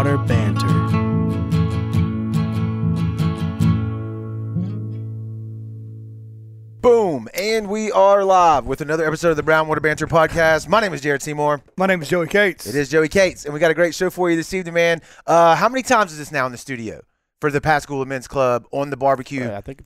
[0.00, 0.66] Water Banter.
[6.80, 7.28] Boom!
[7.34, 10.68] And we are live with another episode of the Brown Water Banter podcast.
[10.68, 11.62] My name is Jared Seymour.
[11.76, 12.66] My name is Joey Cates.
[12.66, 15.02] It is Joey Cates, and we got a great show for you this evening, man.
[15.26, 17.02] Uh, how many times is this now in the studio
[17.42, 19.42] for the Pascagoula Men's Club on the barbecue?
[19.42, 19.84] Yeah, I think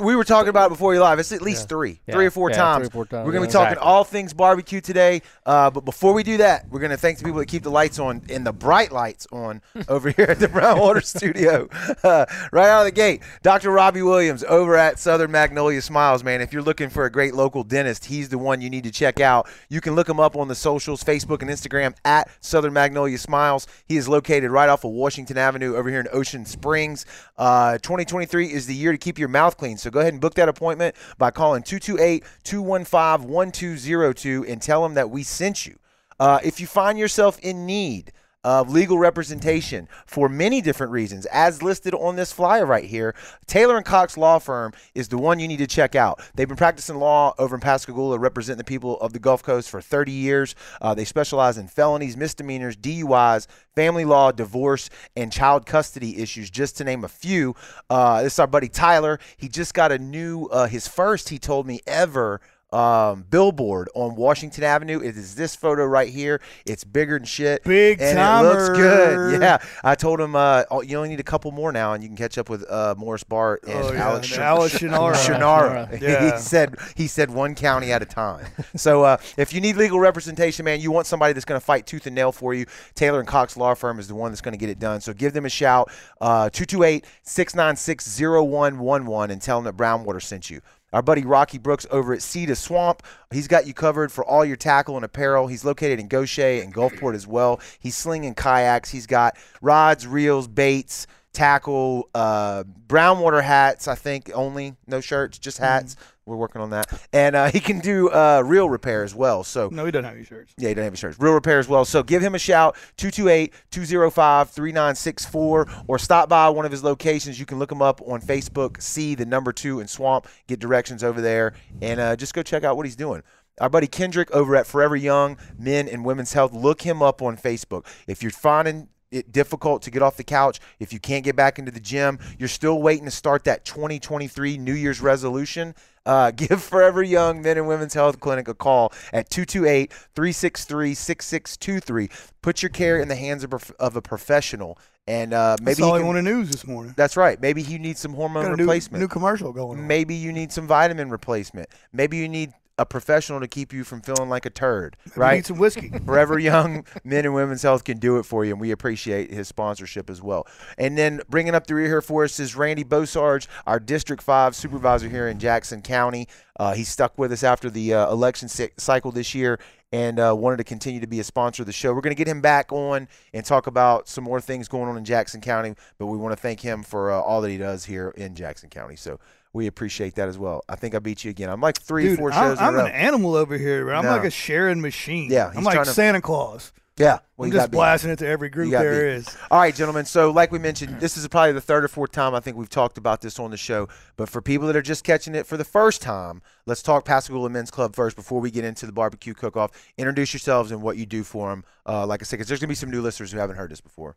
[0.00, 1.18] we were talking about it before you live.
[1.18, 1.66] It's at least Yeah.
[1.68, 2.14] three, Yeah.
[2.14, 2.78] three or four Yeah, times.
[2.82, 3.88] three or four times, We're going to be talking Exactly.
[3.88, 5.22] all things barbecue today.
[5.46, 7.70] Uh, but before we do that, we're going to thank the people that keep the
[7.70, 11.68] lights on and the bright lights on over here at the Brown Water Studio.
[12.04, 13.70] Uh, right out of the gate, Dr.
[13.70, 16.40] Robbie Williams over at Southern Magnolia Smiles, man.
[16.40, 19.20] If you're looking for a great local dentist, he's the one you need to check
[19.20, 19.48] out.
[19.68, 23.66] You can look him up on the socials, Facebook and Instagram at Southern Magnolia Smiles.
[23.86, 27.04] He is located right off of Washington Avenue over here in Ocean Springs.
[27.36, 29.76] Uh, 2023 is the year to keep your mouth clean.
[29.78, 34.94] So go ahead and book that appointment by calling 228 215 1202 and tell them
[34.94, 35.78] that we sent you.
[36.20, 38.12] Uh, if you find yourself in need
[38.48, 43.14] of legal representation for many different reasons, as listed on this flyer right here,
[43.46, 46.22] Taylor and Cox Law Firm is the one you need to check out.
[46.34, 49.82] They've been practicing law over in Pascagoula, representing the people of the Gulf Coast for
[49.82, 50.54] 30 years.
[50.80, 56.78] Uh, they specialize in felonies, misdemeanors, DUIs, family law, divorce, and child custody issues, just
[56.78, 57.54] to name a few.
[57.90, 59.20] Uh, this is our buddy Tyler.
[59.36, 62.40] He just got a new, uh, his first, he told me, ever
[62.72, 65.00] um, billboard on Washington Avenue.
[65.00, 66.40] It is this photo right here.
[66.66, 67.64] It's bigger than shit.
[67.64, 69.40] Big and it looks good.
[69.48, 72.08] Yeah, I told him uh, oh, you only need a couple more now, and you
[72.08, 74.82] can catch up with uh, Morris Bart and Oh, yeah, Alex, and Sh- Alex Sh-
[74.82, 75.14] Shunnarah.
[75.26, 76.00] Shunnarah.
[76.00, 76.32] Yeah.
[76.36, 78.46] he said he said one county at a time.
[78.76, 81.86] so uh, if you need legal representation, man, you want somebody that's going to fight
[81.86, 82.66] tooth and nail for you.
[82.94, 85.00] Taylor and Cox Law Firm is the one that's going to get it done.
[85.00, 85.90] So give them a shout.
[86.20, 90.60] Uh, 228 696 0111 and tell them that Brownwater sent you.
[90.92, 94.44] Our buddy Rocky Brooks over at Sea 2 Swamp, he's got you covered for all
[94.44, 95.46] your tackle and apparel.
[95.46, 97.60] He's located in Gautier and Gulfport as well.
[97.78, 98.88] He's slinging kayaks.
[98.90, 103.88] He's got rods, reels, baits, tackle, uh, brownwater hats.
[103.88, 105.96] I think only no shirts, just hats.
[106.26, 109.42] We're working on that, and uh, he can do uh, reel repair as well.
[109.44, 110.52] So No, he doesn't have any shirts.
[110.58, 111.18] yeah, he doesn't have any shirts.
[111.18, 111.86] Real repair as well.
[111.86, 117.38] So give him a shout, 228-205-3964, or stop by one of his locations.
[117.40, 121.02] You can look him up on Facebook, see the number two in Swamp, get directions
[121.02, 123.22] over there, and uh, just go check out what he's doing.
[123.60, 127.36] Our buddy Kendrick over at Forever Young Men and Women's Health, look him up on
[127.36, 127.86] Facebook.
[128.06, 131.58] If you're finding it difficult to get off the couch, if you can't get back
[131.58, 135.74] into the gym, you're still waiting to start that 2023 New Year's resolution,
[136.06, 142.08] uh, give Forever Young Men and Women's Health Clinic a call at 228 363 6623.
[142.42, 144.78] Put your care in the hands of, a- of a professional.
[145.06, 146.92] And uh, maybe That's all he I can- want to news this morning.
[146.96, 147.40] that's right.
[147.40, 149.00] Maybe you need some hormone a new, replacement.
[149.00, 149.86] new commercial going on.
[149.86, 151.70] Maybe you need some vitamin replacement.
[151.94, 155.36] Maybe you need a professional to keep you from feeling like a turd, right?
[155.36, 155.90] Need some whiskey.
[156.06, 159.48] Forever Young Men and Women's Health can do it for you, and we appreciate his
[159.48, 160.46] sponsorship as well.
[160.78, 164.54] And then bringing up the rear here for us is Randy Bosarge, our District 5
[164.54, 166.28] supervisor here in Jackson County.
[166.58, 169.58] Uh, he stuck with us after the uh, election cy- cycle this year
[169.92, 171.92] and uh, wanted to continue to be a sponsor of the show.
[171.94, 174.96] We're going to get him back on and talk about some more things going on
[174.96, 177.84] in Jackson County, but we want to thank him for uh, all that he does
[177.84, 178.96] here in Jackson County.
[178.96, 179.18] So
[179.52, 180.62] we appreciate that as well.
[180.68, 181.48] I think I beat you again.
[181.48, 184.04] I'm like three, Dude, four I'm, shows I'm in an animal over here, but I'm
[184.04, 184.10] No.
[184.10, 185.30] like a sharing machine.
[185.30, 186.72] Yeah, I'm like to- Santa Claus.
[186.96, 187.18] yeah.
[187.36, 189.18] well, I'm just blasting it to every group there beat.
[189.20, 189.36] is.
[189.50, 190.04] All right, gentlemen.
[190.04, 192.68] So, like we mentioned, this is probably the third or fourth time I think we've
[192.68, 193.88] talked about this on the show.
[194.16, 197.48] But for people that are just catching it for the first time, let's talk Pascagoula
[197.50, 199.70] Men's Club first before we get into the barbecue cook-off.
[199.96, 201.64] Introduce yourselves and what you do for them.
[201.86, 203.80] Uh, like I said, because there's gonna be some new listeners who haven't heard this
[203.80, 204.16] before.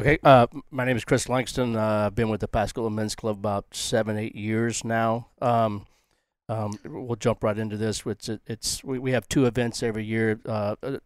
[0.00, 1.76] Okay, uh, my name is Chris Langston.
[1.76, 5.28] Uh, I've been with the Pascagoula Men's Club about seven, eight years now.
[5.42, 5.84] Um,
[6.48, 8.02] um, we'll jump right into this.
[8.06, 10.40] It's, it's we, we have two events every year.
[10.46, 10.96] Uh, uh,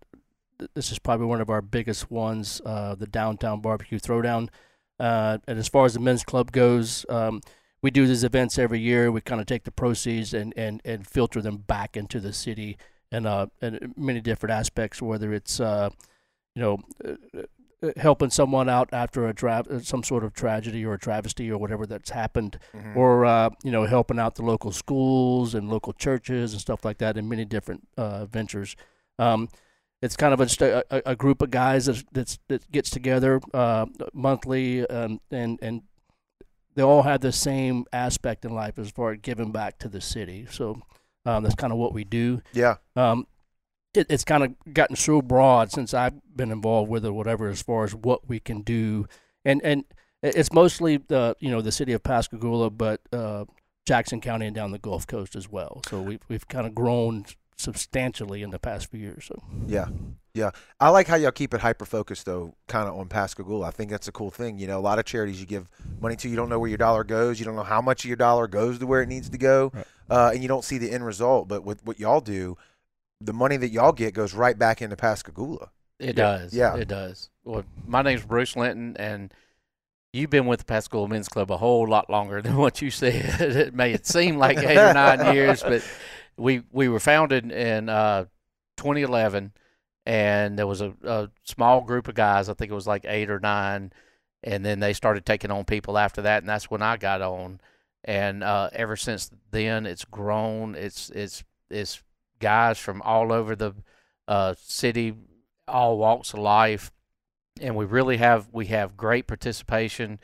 [0.75, 4.51] this is probably one of our biggest ones, uh, the Downtown Barbecue Throwdown.
[5.01, 7.41] Uh, and as far as the men's club goes, um,
[7.83, 9.11] we do these events every year.
[9.11, 12.79] We kind of take the proceeds and, and, and filter them back into the city
[13.11, 15.91] and uh, and many different aspects, whether it's uh,
[16.55, 16.79] you know,
[17.99, 21.59] helping someone out after a tra- uh, some sort of tragedy or a travesty or
[21.59, 22.97] whatever that's happened, Mhm.
[22.97, 26.99] or uh, you know, helping out the local schools and local churches and stuff like
[26.99, 28.77] that in many different uh, ventures.
[29.19, 29.49] Um,
[30.03, 33.87] it's kind of a, a, a group of guys that that's, that gets together uh,
[34.13, 35.83] monthly, um, and and
[36.75, 40.01] they all have the same aspect in life as far as giving back to the
[40.01, 40.47] city.
[40.51, 40.83] So
[41.25, 42.77] um, that's kind of what we do Yeah.
[42.95, 43.27] um,
[43.97, 47.63] it, it's kind of gotten so broad since I've been involved with it, whatever, as
[47.63, 49.07] far as what we can do,
[49.45, 49.85] and and
[50.23, 53.45] it's mostly the you know the city of Pascagoula, but uh,
[53.87, 55.83] Jackson County and down the Gulf Coast as well.
[55.89, 57.25] So we've we've kind of grown
[57.59, 59.25] substantially in the past few years.
[59.27, 60.51] So Yeah.
[60.79, 63.67] I like how y'all keep it hyper focused though, kind of on Pascagoula.
[63.67, 64.59] I think that's a cool thing.
[64.59, 65.67] You know, a lot of charities you give
[65.99, 68.09] money to, you don't know where your dollar goes, you don't know how much of
[68.09, 69.87] your dollar goes to where it needs to go, Right.
[70.11, 71.49] uh, and you don't see the end result.
[71.49, 72.59] But with what y'all do,
[73.21, 75.71] the money that y'all get goes right back into Pascagoula.
[75.99, 76.39] It Yeah.
[76.39, 76.55] does.
[76.55, 76.77] Yeah.
[76.77, 77.31] It does.
[77.45, 79.33] Well, my name's Bruce Linton, and
[80.13, 83.41] you've been with the Pascagoula Men's Club a whole lot longer than what you said.
[83.41, 85.83] It may it seem like eight or nine years, but
[86.37, 88.27] we we were founded in uh,
[88.77, 89.53] 2011,
[90.05, 92.49] and there was a, a small group of guys.
[92.49, 93.93] I think it was like eight or nine,
[94.43, 97.61] and then they started taking on people after that, and that's when I got on.
[98.05, 100.75] And uh, ever since then, it's grown.
[100.75, 102.03] It's it's it's
[102.39, 103.75] guys from all over the
[104.29, 105.15] uh, city,
[105.69, 106.91] all walks of life,
[107.61, 110.19] and we really have we have great participation.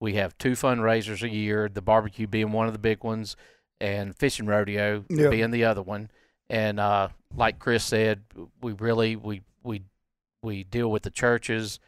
[0.00, 3.36] We have two fundraisers a year, the barbecue being one of the big ones,
[3.80, 5.28] and fishing rodeo Yeah.
[5.30, 6.10] being the other one.
[6.50, 8.22] And uh, like Chris said,
[8.60, 9.82] we really we we
[10.42, 11.78] we deal with the churches,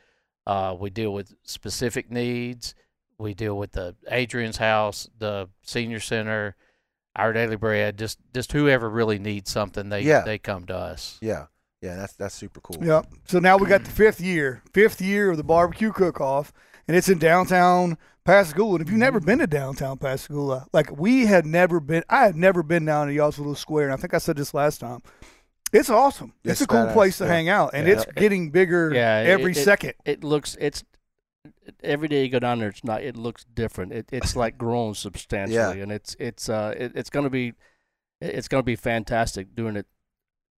[0.46, 2.74] uh, we deal with specific needs,
[3.18, 6.54] we deal with the Adrian's house, the senior center,
[7.16, 10.22] our daily bread, just just whoever really needs something, they Yeah.
[10.22, 11.18] they come to us.
[11.20, 11.46] Yeah,
[11.80, 12.78] yeah, that's that's super cool.
[12.84, 13.02] Yeah.
[13.26, 16.52] So now we got the fifth year, fifth year of the barbecue cook off,
[16.88, 18.76] and it's in downtown Pascagoula.
[18.76, 19.26] And if you've never Mm-hmm.
[19.26, 23.12] been to downtown Pascagoula, like we had never been, I had never been down to
[23.12, 25.00] y'all's little square, and I think I said this last time.
[25.72, 26.32] It's awesome.
[26.44, 27.30] It's It's a cool badass, place to yeah.
[27.30, 27.94] hang out, and Yeah.
[27.94, 29.94] it's getting bigger Yeah, every it- second.
[30.04, 30.84] It looks it's
[31.84, 32.68] every day you go down there.
[32.68, 33.02] It's not.
[33.02, 33.92] It looks different.
[33.92, 37.52] It, it's like grown substantially, and it's it's uh it, it's gonna be
[38.20, 39.86] it's gonna be fantastic doing it.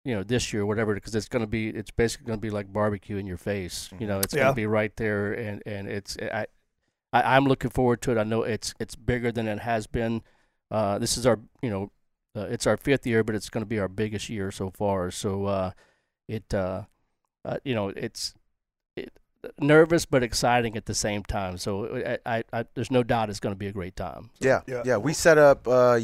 [0.04, 1.70] You know, this year, or whatever, because it's gonna be.
[1.70, 3.90] It's basically gonna be like barbecue in your face.
[4.00, 4.44] You know, it's Yeah.
[4.44, 6.46] gonna be right there, and and it's I,
[7.12, 8.18] I I'm looking forward to it.
[8.18, 10.22] I know it's it's bigger than it has been.
[10.70, 11.92] Uh, this is our you know,
[12.36, 15.10] uh, it's our fifth year, but it's gonna be our biggest year so far.
[15.10, 15.72] So uh,
[16.28, 16.84] it uh,
[17.44, 18.42] uh you know, it's it,
[19.60, 21.58] nervous but exciting at the same time.
[21.58, 24.30] So I, I, I there's no doubt it's going to be a great time.
[24.40, 24.84] yeah, Yeah.
[24.86, 24.98] yeah.
[24.98, 26.00] We set up uh,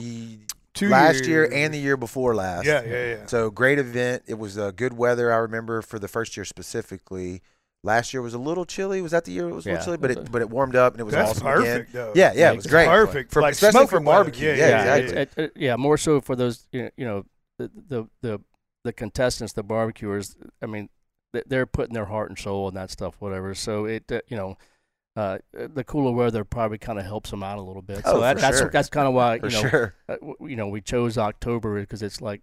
[0.73, 2.65] Two last year and the year before last.
[2.65, 3.25] yeah, yeah, yeah.
[3.25, 4.23] So great event.
[4.27, 5.31] It was uh, good weather.
[5.31, 7.41] I remember for the first year specifically.
[7.83, 9.01] Last year was a little chilly.
[9.01, 9.97] Was that the year it was a Yeah, little chilly?
[9.97, 11.89] But it was it a- but it warmed up and it was That's awesome perfect,
[11.89, 12.03] again.
[12.05, 12.11] though.
[12.15, 12.87] Yeah, yeah, it was great.
[12.87, 14.49] Perfect, For- like especially for barbecue.
[14.49, 15.43] Yeah, Yeah, yeah, exactly.
[15.43, 17.25] It, it, yeah, more so for those you know, you know
[17.57, 18.41] the, the the
[18.83, 20.35] the contestants, the barbecuers.
[20.61, 20.89] I mean, th-
[21.47, 23.53] they're putting their heart and soul in that stuff, whatever.
[23.55, 24.57] So it uh, you know.
[25.13, 28.01] Uh, the cooler weather probably kind of helps them out a little bit.
[28.05, 28.69] Oh, So that, for that's sure.
[28.69, 29.95] that's kind of why For you know sure.
[30.07, 32.41] uh, you know we chose October because it's like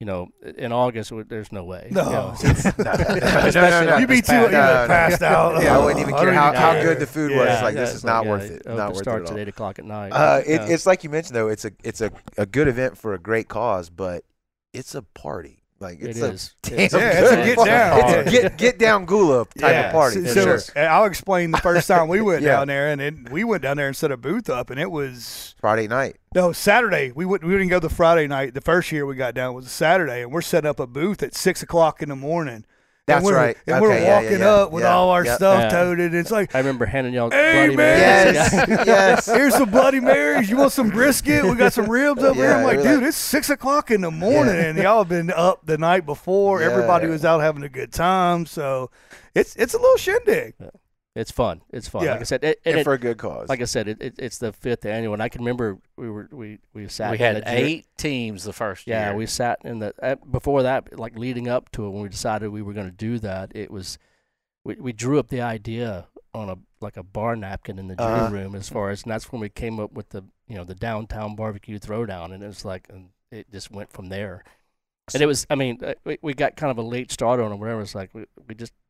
[0.00, 1.86] you know in August there's no way.
[1.92, 2.02] No.
[2.06, 3.96] You know, No, Especially no, no.
[3.98, 4.86] You'd be too No, no, no.
[4.88, 5.62] passed out.
[5.62, 7.46] Yeah, I wouldn't even care how, how good the food was.
[7.46, 7.52] Yeah.
[7.54, 8.74] It's like Yeah, this is not yeah, worth it it.
[8.74, 10.10] Not worth it at at eight o'clock at night.
[10.10, 11.46] Uh, it, It's like you mentioned though.
[11.46, 14.24] It's a it's a, a good event for a great cause, but
[14.72, 15.59] it's a party.
[15.80, 16.54] Like It it's a is.
[16.62, 18.00] damn It's- Yeah, it's a get down.
[18.02, 20.26] It's a get get down gula type Yeah, of party.
[20.26, 20.88] So, so, sure.
[20.88, 22.56] I'll explain the first time we went Yeah.
[22.56, 24.90] down there, and it, we went down there and set a booth up, and it
[24.90, 26.16] was Friday night.
[26.34, 27.12] no Saturday.
[27.12, 28.52] We wouldn't we didn't go the Friday night.
[28.52, 31.22] The first year we got down was a Saturday, and we're setting up a booth
[31.22, 32.66] at six o'clock in the morning.
[33.10, 33.56] That's and we're, right.
[33.66, 34.50] And Okay, we're yeah, yeah, walking yeah.
[34.50, 35.36] up with Yeah, all our yep.
[35.36, 35.68] stuff Yeah.
[35.68, 36.14] toted.
[36.14, 36.54] It's like.
[36.54, 37.76] I remember handing y'all Hey, Bloody.
[37.76, 38.00] Marys.
[38.34, 38.52] Yes,
[38.86, 39.26] yes.
[39.26, 40.48] Here's some Bloody Marys.
[40.50, 41.44] You want some brisket?
[41.44, 42.52] We got some ribs over here.
[42.52, 45.64] I'm like, dude, like- it's six o'clock in the morning, and y'all have been up
[45.66, 46.60] the night before.
[46.60, 46.66] Yeah.
[46.70, 48.90] Everybody was out having a good time, so
[49.34, 50.54] it's it's a little shindig.
[51.16, 51.62] It's fun.
[51.70, 52.04] It's fun.
[52.04, 52.12] Yeah.
[52.12, 53.48] Like I said, it, and And it- for a good cause.
[53.48, 56.28] like I said, it, it, it's the fifth annual, and I can remember we were
[56.30, 57.10] we we sat.
[57.10, 59.16] We had the jury- eight teams the first Yeah, year.
[59.16, 62.50] we sat in the uh, before that, like leading up to it, when we decided
[62.50, 63.50] we were going to do that.
[63.56, 63.98] It was
[64.64, 68.08] we we drew up the idea on a like a bar napkin in the jury
[68.20, 68.30] Uh-huh.
[68.32, 70.76] room as far as, and that's when we came up with the you know the
[70.76, 74.44] downtown barbecue throwdown, and it was like, and it just went from there.
[75.12, 77.50] And it was, I mean, uh, we, we got kind of a late start on
[77.50, 77.56] it.
[77.56, 78.89] Whatever, it's like we, we just, we,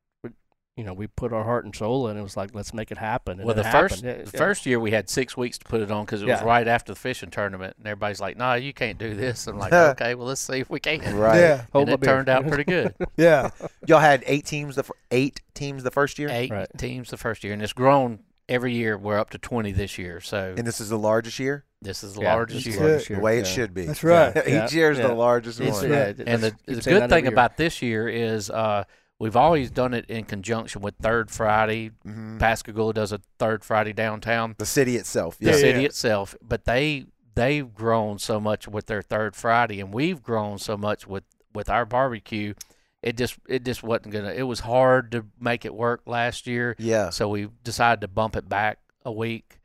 [0.76, 2.16] you know, we put our heart and soul in.
[2.16, 3.38] It was like, let's make it happen.
[3.38, 4.18] And well, it the first happened.
[4.20, 4.38] Yeah, the yeah.
[4.38, 6.44] first year we had six weeks to put it on because it was Yeah.
[6.46, 9.72] right after the fishing tournament, and everybody's like, "No, you can't do this." I'm like,
[9.72, 11.38] "Okay, well, let's see if we can." right.
[11.38, 12.14] Yeah, Hold and it beer.
[12.14, 12.94] turned out pretty good.
[13.16, 13.50] yeah.
[13.86, 14.76] Y'all had eight teams.
[14.76, 16.68] The fir- eight teams the first year, Eight Right.
[16.78, 18.96] teams the first year, and it's grown every year.
[18.96, 21.64] We're up to twenty this year, so and this is the largest year.
[21.82, 22.86] this is the Yeah, largest it's year.
[22.88, 23.86] largest The way it should be.
[23.86, 24.36] That's right.
[24.36, 25.08] Each Yeah, year is yeah.
[25.08, 25.90] the largest It's- one.
[25.90, 26.14] right.
[26.16, 27.32] yeah, And the, the good thing every year.
[27.32, 28.84] about this year is uh,
[29.20, 31.90] we've always done it in conjunction with Third Friday.
[32.04, 32.40] Mhm.
[32.40, 34.56] Pascagoula does a Third Friday downtown.
[34.58, 35.38] The city itself.
[35.38, 35.56] the Yeah.
[35.56, 40.58] city itself, but they they've grown so much with their third Friday, and we've grown
[40.58, 41.22] so much with
[41.54, 42.54] with our barbecue.
[43.02, 44.32] It just it just wasn't gonna.
[44.32, 47.10] It was hard to make it work last year, Yeah.
[47.10, 49.58] so we decided to bump it back a week.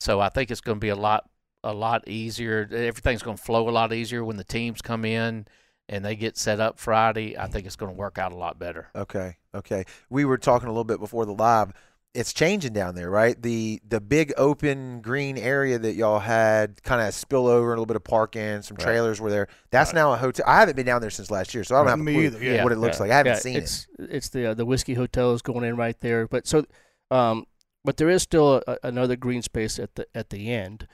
[0.00, 1.28] So I think it's going to be a lot
[1.62, 2.68] a lot easier.
[2.72, 5.46] Everything's going to flow a lot easier when the teams come in,
[5.88, 8.58] and they get set up Friday, I think it's going to work out a lot
[8.58, 8.88] better.
[8.94, 9.36] Okay.
[9.54, 9.84] Okay.
[10.10, 11.72] We were talking a little bit before the live.
[12.14, 13.40] It's changing down there, right?
[13.40, 17.86] The the big open green area that y'all had kind of spill over, a little
[17.86, 18.84] bit of parking, some Right.
[18.84, 19.48] trailers were there.
[19.70, 20.44] That's now a hotel.
[20.46, 22.38] I haven't been down there since last year, so I don't have a Me clue
[22.38, 22.62] yeah.
[22.64, 23.10] what it looks Yeah, like.
[23.12, 23.62] I haven't yeah, seen it.
[23.62, 26.66] it's, It's the uh, the whiskey hotel is going in right there, but so,
[27.10, 27.46] um,
[27.82, 30.86] but there is still a, another green space at the at the end.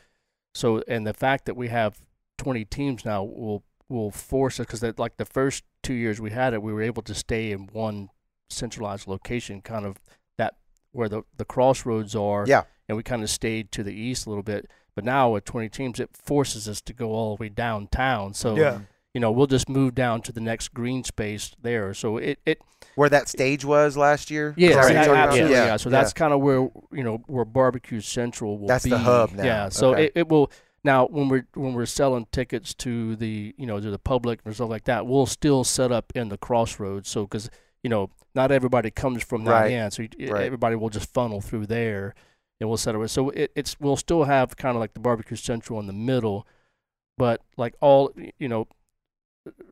[0.55, 2.01] So, and the fact that we have
[2.39, 6.53] 20 teams now will will force us because like the first two years we had
[6.55, 8.11] it, we were able to stay in one
[8.51, 9.99] centralized location, kind of
[10.37, 10.57] that
[10.93, 12.45] where the the crossroads are.
[12.47, 12.65] Yeah.
[12.89, 14.71] and we kind of stayed to the east a little bit.
[14.95, 18.33] But now with 20 teams, it forces us to go all the way downtown.
[18.35, 18.81] So Yeah.
[19.15, 21.93] you know, we'll just move down to the next green space there.
[21.93, 22.61] So it, it
[22.95, 24.55] Where that stage was last year?
[24.57, 25.29] yeah, Is that what you're a- talking about?
[25.29, 25.65] absolutely, yeah.
[25.67, 26.61] Yeah, So that's kind of where
[26.93, 28.91] you know where barbecue central will That's be.
[28.91, 29.45] the hub now.
[29.45, 29.69] Yeah.
[29.69, 30.05] So Okay.
[30.07, 30.51] it, it will
[30.85, 34.55] now when we're when we're selling tickets to the you know to the public and
[34.55, 37.09] stuff like that, we'll still set up in the crossroads.
[37.09, 37.51] So because
[37.83, 39.73] you know not everybody comes from that Right.
[39.73, 40.45] end, so you, Right.
[40.45, 42.15] everybody will just funnel through there,
[42.61, 43.01] and we'll set it.
[43.01, 43.09] Up.
[43.11, 46.47] So it, it's we'll still have kind of like the barbecue central in the middle,
[47.17, 48.69] but like all you know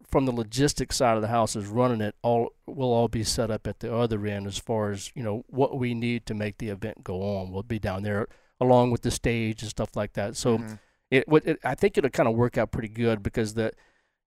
[0.08, 3.50] from the logistics side of the house is running it all will all be set
[3.50, 6.56] up at the other end as far as you know what we need to make
[6.56, 8.26] the event go on We'll be down there
[8.58, 10.78] along with the stage and stuff like that so Mhm.
[11.10, 13.72] It, what it i think it'll kind of work out pretty good because the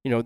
[0.04, 0.24] you know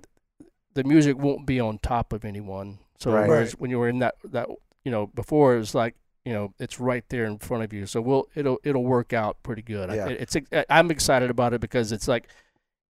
[0.75, 3.27] the music won't be on top of anyone so Right.
[3.27, 4.47] whereas when you were in that that
[4.85, 5.95] you know before it was like
[6.25, 9.41] you know it's right there in front of you so we'll it'll it'll work out
[9.43, 10.07] pretty good I- Yeah.
[10.09, 10.35] it's
[10.69, 12.27] i'm excited about it because it's like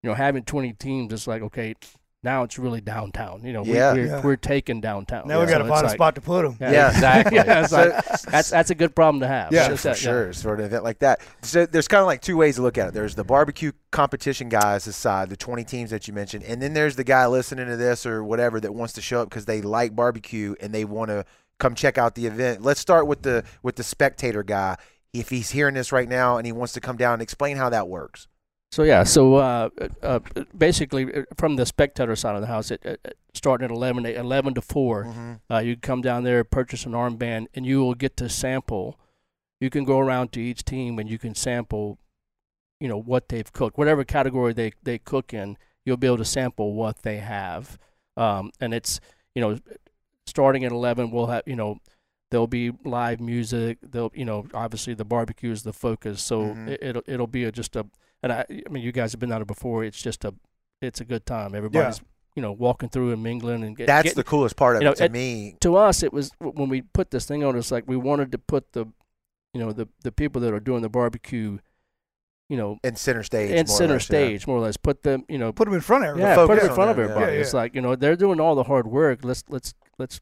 [0.02, 1.74] you know having 20 teams it's like okay
[2.24, 3.92] now it's really downtown you know we, Yeah.
[3.92, 4.22] we're, Yeah.
[4.22, 5.52] we're taking downtown Now we Yeah.
[5.52, 6.56] got to So find a it's like- spot to put them.
[6.60, 6.90] yeah, Yeah.
[6.90, 9.60] exactly yeah, So- like, that's that's a good problem to have Yeah.
[9.60, 10.12] It's for just that- yeah.
[10.12, 10.32] sure.
[10.32, 12.88] For an event like that, so there's kind of like two ways to look at
[12.88, 12.94] it.
[12.94, 16.96] There's the barbecue competition guys aside, the 20 teams that you mentioned, and then there's
[16.96, 19.94] the guy listening to this or whatever that wants to show up because they like
[19.94, 21.24] barbecue and they want to
[21.60, 22.62] come check out the event.
[22.62, 24.76] Let's start with the with the spectator guy.
[25.12, 27.68] If he's hearing this right now and he wants to come down, and explain how
[27.70, 28.26] that works.
[28.74, 29.68] So yeah, so uh,
[30.02, 30.18] uh,
[30.58, 34.54] basically uh, from the spectator side of the house, it, it, starting at 11, 11
[34.54, 35.40] to 4, Mhm.
[35.48, 38.98] uh, you come down there, purchase an armband, and you will get to sample.
[39.60, 41.98] You can go around to each team and you can sample,
[42.80, 45.56] you know, what they've cooked, whatever category they, they cook in.
[45.84, 47.78] You'll be able to sample what they have,
[48.16, 48.98] um, and it's
[49.36, 49.56] you know,
[50.26, 51.78] starting at 11, we'll have you know.
[52.30, 53.78] There'll be live music.
[53.82, 56.68] There'll, you know, obviously the barbecue is the focus, so Mhm.
[56.70, 57.86] it, it'll it'll be a, just a
[58.24, 59.84] and I, I mean, you guys have been out there before.
[59.84, 60.34] It's just a,
[60.82, 61.54] it's a good time.
[61.54, 62.00] Everybody's,
[62.34, 64.86] you know, walking through and mingling and get, That's getting- the coolest part of you
[64.86, 65.56] know, it to me.
[65.60, 66.02] to us.
[66.02, 67.56] It was when we put this thing on.
[67.56, 68.86] It's like we wanted to put the,
[69.52, 71.58] you know, the the people that are doing the barbecue,
[72.48, 74.06] you know, In center stage, in more or center less, yeah.
[74.18, 74.76] stage more or less.
[74.76, 76.30] Put them, you know, Put them in front of everybody.
[76.40, 77.12] yeah, put them in front of them, yeah.
[77.12, 77.32] everybody.
[77.36, 79.20] Yeah, It's like you know they're doing all the hard work.
[79.22, 80.20] Let's let's let's,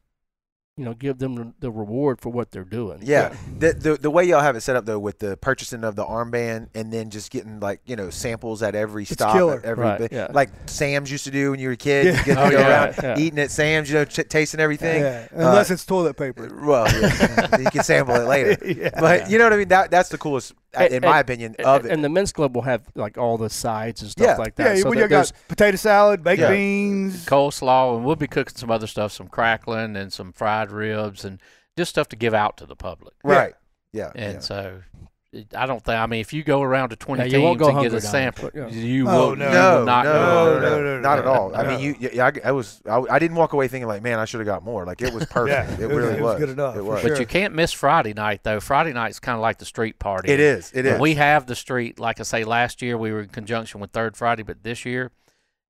[0.78, 3.00] you know, give them the, the reward for what they're doing.
[3.02, 3.36] Yeah.
[3.58, 6.04] The, the the way y'all have it set up though, with the purchasing of the
[6.04, 9.58] armband and then just getting like you know samples at every stop, killer.
[9.58, 10.28] at every Right, bit- yeah.
[10.32, 12.06] like Sam's used to do when you were a kid.
[12.06, 12.18] Yeah.
[12.18, 13.18] You get oh, to Oh, go yeah, around yeah.
[13.18, 15.02] eating at Sam's, you know, ch- tasting everything.
[15.02, 16.48] Yeah, unless uh, it's toilet paper.
[16.64, 18.56] Well, yeah, you can sample it later.
[18.66, 18.98] yeah.
[18.98, 19.68] But you know what I mean?
[19.68, 21.92] That that's the coolest, uh, And- in my and- opinion, And, of it.
[21.92, 24.36] and the men's club will have like all the sides and stuff Yeah.
[24.36, 24.78] like yeah, that.
[24.78, 26.50] so when that you got potato salad, baked Yeah.
[26.50, 27.26] beans.
[27.26, 31.40] coleslaw, and we'll be cooking some other stuff, some crackling and some fried ribs, and
[31.76, 33.14] just stuff to give out to the public.
[33.24, 33.54] right?
[33.92, 34.10] Yeah.
[34.14, 34.40] And yeah.
[34.40, 35.08] so, it-
[35.56, 35.98] I don't think.
[35.98, 38.00] I mean, if you go around to twenty Yeah, you teams won't and get a
[38.02, 38.80] sample, there, but, yeah.
[38.82, 40.60] you Oh, will, no, you will not no, go no, hungry.
[40.60, 41.48] no, no, no, not no, at all.
[41.50, 41.54] no.
[41.56, 44.18] I mean, you, yeah, I, I was, I, I didn't walk away thinking like, man,
[44.18, 44.84] I should have got more.
[44.84, 45.70] Like it was perfect.
[45.70, 47.00] Yeah, it, it really it was good enough, It for was.
[47.00, 47.10] sure.
[47.10, 48.60] But you can't miss Friday night though.
[48.60, 50.30] Friday night's kind of like the street party.
[50.30, 50.70] It is.
[50.74, 50.92] It is.
[50.92, 53.90] And we have the street, like I say, last year we were in conjunction with
[53.92, 55.12] Third Friday, but this year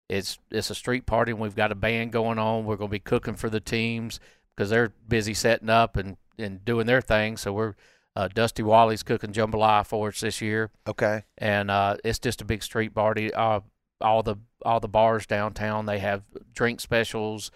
[0.09, 2.65] it's it's a street party and we've got a band going on.
[2.65, 4.19] We're going to be cooking for the teams
[4.57, 7.37] because they're busy setting up and, and doing their thing.
[7.37, 7.75] So we're
[8.17, 11.23] uh, Dusty Wally's cooking jambalaya for us this year, okay.
[11.39, 13.33] and uh, it's just a big street party.
[13.33, 13.61] Uh,
[14.01, 16.23] all the all the bars downtown they have
[16.55, 17.51] drink specials,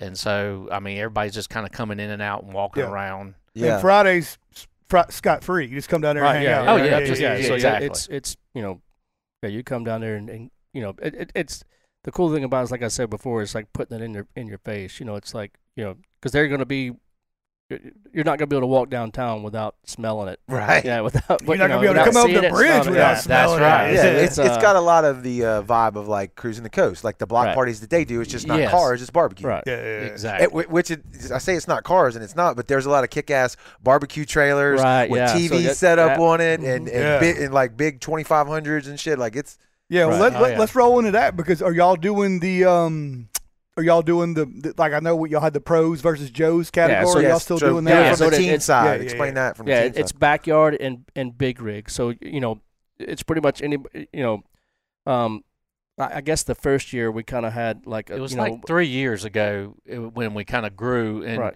[0.00, 2.90] and so I mean everybody's just kind of coming in and out and walking Yeah.
[2.90, 3.34] around.
[3.54, 3.72] Yeah.
[3.74, 4.38] And Fridays,
[4.88, 5.66] fr- scot free.
[5.66, 6.68] You just come down there Right, and hang yeah, out.
[6.68, 6.90] Oh, right?
[6.90, 7.86] yeah, just- yeah, so exactly.
[7.86, 8.80] It's it's you know,
[9.42, 11.64] yeah, you come down there and, and you know, it, it, it's
[12.04, 14.12] the cool thing about it is like I said before, it's like putting it in
[14.14, 15.00] your in your face.
[15.00, 16.92] You know, it's like you know, because they're going to be,
[17.68, 20.38] you're not going to be able to walk downtown without smelling it.
[20.48, 20.84] Right.
[20.84, 22.86] Yeah, without You're you not gonna be able to come over the it, bridge smelling
[22.86, 22.90] it.
[22.90, 23.64] without Yeah, smelling That's it.
[23.64, 23.92] right.
[23.94, 26.62] Yeah, It's- it's, it's uh, got a lot of the uh, vibe of like cruising
[26.62, 27.54] the coast, like the block Right.
[27.54, 28.20] parties that they do.
[28.20, 28.70] It's just not Yes.
[28.70, 29.48] cars, it's barbecue.
[29.48, 29.64] right.
[29.66, 30.06] Yeah, yeah, yeah.
[30.06, 30.62] Exactly.
[30.62, 31.02] It, which it,
[31.34, 34.24] I say it's not cars and it's not, but there's a lot of kick-ass barbecue
[34.24, 35.48] trailers Right, with yeah.
[35.48, 37.18] So that- set up that- on it and and, Yeah.
[37.18, 39.18] big, and like big 2500s and shit.
[39.18, 39.58] Like it's
[39.88, 40.32] Yeah, well, Right.
[40.32, 40.58] let, Oh, let, yeah.
[40.60, 43.28] let's roll into that because are y'all doing the um
[43.76, 44.92] are y'all doing the, the like?
[44.92, 47.06] I know what y'all had the pros versus Joes category.
[47.06, 47.90] Yeah, so y'all Yes, still so- doing that?
[47.90, 48.84] Yeah, from so the it- team it's- side.
[48.86, 49.34] yeah, yeah, Explain yeah.
[49.34, 50.18] that from yeah, the team it's side.
[50.20, 51.90] backyard and and big rig.
[51.90, 52.60] So you know,
[52.98, 53.76] it's pretty much any.
[54.12, 54.42] You know,
[55.12, 55.44] um,
[55.98, 58.38] I, I guess the first year we kind of had like a, It was you
[58.38, 61.54] know, like three years ago when we kind of grew, and right.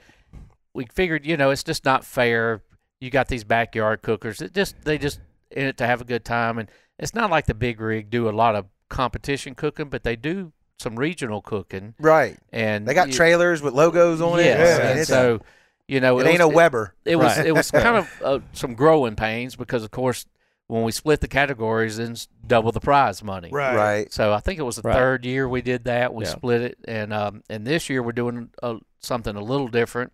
[0.75, 2.63] we figured, you know, it's just not fair.
[3.01, 4.43] You got these backyard cookers.
[4.43, 7.47] It just they just in it to have a good time, and it's not like
[7.47, 11.95] the big rig do a lot of competition cooking, but they do some regional cooking,
[12.01, 12.39] right.
[12.53, 14.47] and They got you- trailers with logos on it.
[14.47, 15.41] Yeah, I and so
[15.87, 16.95] you know it, it ain't was, a Weber.
[17.05, 17.47] It was Right.
[17.47, 20.27] it was kind of uh, some growing pains because of course
[20.67, 22.15] when we split the categories, then
[22.47, 23.51] double the prize money.
[23.53, 23.75] Right.
[23.75, 24.13] Right.
[24.13, 24.95] So I think it was the Right.
[24.95, 26.15] third year we did that.
[26.15, 26.31] We Yeah.
[26.31, 30.13] split it, and um, and this year we're doing uh something a little different.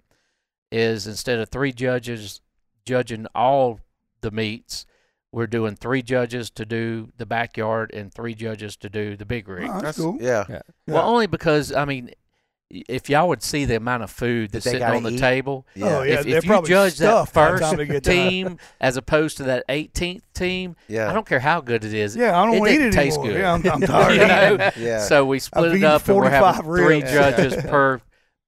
[0.72, 2.40] Is instead of three judges
[2.84, 3.80] judging all
[4.20, 4.84] the meats,
[5.36, 9.46] we're doing three judges to do the backyard and three judges to do the big
[9.48, 9.68] rig.
[9.70, 10.16] Oh, that's cool.
[10.18, 10.44] Yeah.
[10.48, 10.62] Yeah.
[10.86, 12.10] Well, only because I mean,
[12.70, 15.18] if y'all would see the amount of food that's they sitting on the eat.
[15.18, 16.14] table, Oh, yeah.
[16.20, 18.14] if, if you judge that the first time they get done.
[18.14, 21.10] team as opposed to that 18th team, Yeah.
[21.10, 22.16] I don't care how good it is.
[22.16, 23.32] Yeah, I don't it want to eat it taste anymore.
[23.34, 23.40] good.
[23.40, 24.12] Yeah, I'm, I'm tired.
[24.14, 24.70] You know?
[24.78, 25.00] Yeah.
[25.00, 27.12] So we split I've it up, and we're 45 having three ribs.
[27.12, 28.00] judges per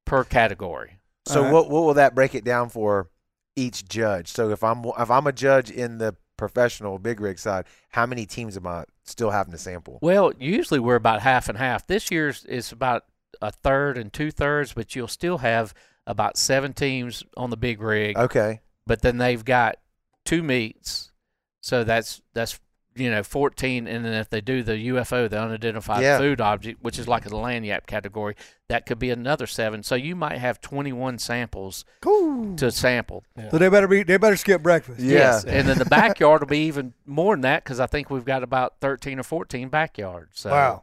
[0.07, 0.99] per category.
[1.27, 1.53] So Alright.
[1.53, 3.11] what what will that break it down for
[3.57, 4.29] each judge?
[4.33, 8.25] So if I'm if I'm a judge in the professional big rig side, how many
[8.25, 9.99] teams am I still having to sample?
[10.01, 11.87] Well, usually we're about half and half.
[11.87, 13.05] This year's is about
[13.43, 15.75] a third and two thirds, but you'll still have
[16.07, 18.17] about seven teams on the big rig.
[18.17, 18.61] Okay.
[18.87, 19.77] but then they've got
[20.25, 21.13] two meets,
[21.61, 22.59] so that's that's
[22.99, 26.19] you know fourteen, and then if they do the UFO, the unidentified Yeah.
[26.19, 28.35] food object, which is like a lagniappe category,
[28.69, 29.83] that could be another seven.
[29.83, 32.57] So you might have twenty-one samples Cool.
[32.57, 33.25] to sample.
[33.51, 34.03] So they better be.
[34.03, 35.01] They better skip breakfast.
[35.01, 35.19] Yeah.
[35.19, 38.25] Yes, and then the backyard will be even more than that because I think we've
[38.25, 40.41] got about thirteen or fourteen backyards.
[40.41, 40.83] So Wow.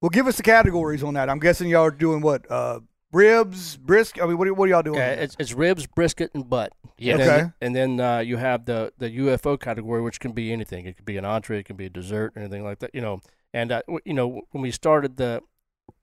[0.00, 1.28] Well, give us the categories on that.
[1.28, 2.48] I'm guessing y'all are doing what?
[2.50, 2.80] Uh,
[3.12, 4.20] ribs, brisk.
[4.20, 4.98] I mean, what are, what are y'all doing?
[4.98, 6.72] Yeah, it's, it's ribs, brisket, and butt.
[6.98, 7.30] yeah, And Okay.
[7.36, 10.86] then, and then uh, you have the the UFO category, which can be anything.
[10.86, 12.94] It could be an entree, it can be a dessert, anything like that.
[12.94, 13.20] You know,
[13.52, 15.42] and uh, w- you know when we started the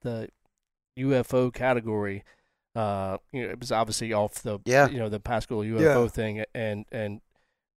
[0.01, 0.29] the
[0.99, 2.23] UFO category,
[2.75, 4.87] uh, you know, it was obviously off the Yeah.
[4.87, 6.07] you know the Pascagoula UFO Yeah.
[6.09, 7.21] thing, and and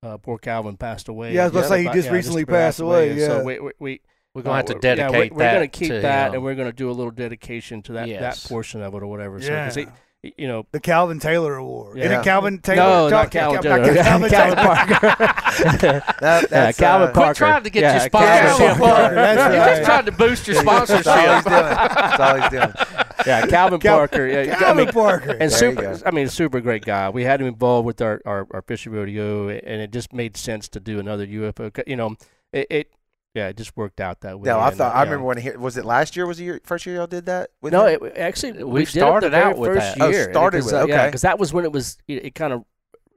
[0.04, 1.34] uh, poor Calvin passed away.
[1.34, 3.28] Yeah, I was about to say, he just yeah, recently about passed away, and yeah.
[3.28, 4.02] So we we, we
[4.38, 6.34] we're gonna have to dedicate yeah, we, we're gonna keep to that, him.
[6.36, 8.44] and we're gonna do a little dedication to that Yes.
[8.44, 9.42] that portion of it or whatever.
[9.42, 9.66] So, yeah.
[9.66, 9.82] 'cause he,
[10.22, 12.00] he- you know, the Calvin Taylor Award.
[12.00, 12.20] Isn't Yeah.
[12.22, 12.78] it Calvin Taylor?
[12.84, 13.78] no, not Calvin Taylor.
[13.80, 14.56] not Calvin Calvin Taylor.
[14.56, 15.34] Parker.
[15.58, 15.82] That,
[16.22, 17.28] yeah, that's Calvin uh, Parker.
[17.28, 19.14] Quit trying to get Yeah, your Calvin sponsorship Parker, up.
[19.14, 19.76] that's You're right.
[19.78, 21.44] just trying to boost your That's all he's sponsorship.
[21.46, 21.64] doing.
[21.64, 23.18] That's all he's doing.
[23.26, 24.28] yeah, Calvin Cal- Parker.
[24.28, 25.32] Yeah, I Calvin mean, Parker.
[25.32, 25.82] and There you super.
[25.82, 26.00] go.
[26.06, 27.10] I mean, super great guy.
[27.10, 30.68] We had him involved with our, our, our fishing rodeo, and it just made sense
[30.70, 31.74] to do another UFO.
[31.74, 32.16] co- You know,
[32.54, 32.92] it, it
[33.34, 34.48] yeah, it just worked out that way.
[34.48, 35.04] No, I thought I yeah.
[35.04, 36.26] remember when I hear was it last year?
[36.26, 37.52] Was the year, first year y'all did that?
[37.62, 40.04] with No, it, actually, We did it started the very out with first that.
[40.04, 41.06] Oh, Year, started because, with- yeah, okay.
[41.08, 41.98] because that was when it was.
[42.08, 42.64] It, it kind of,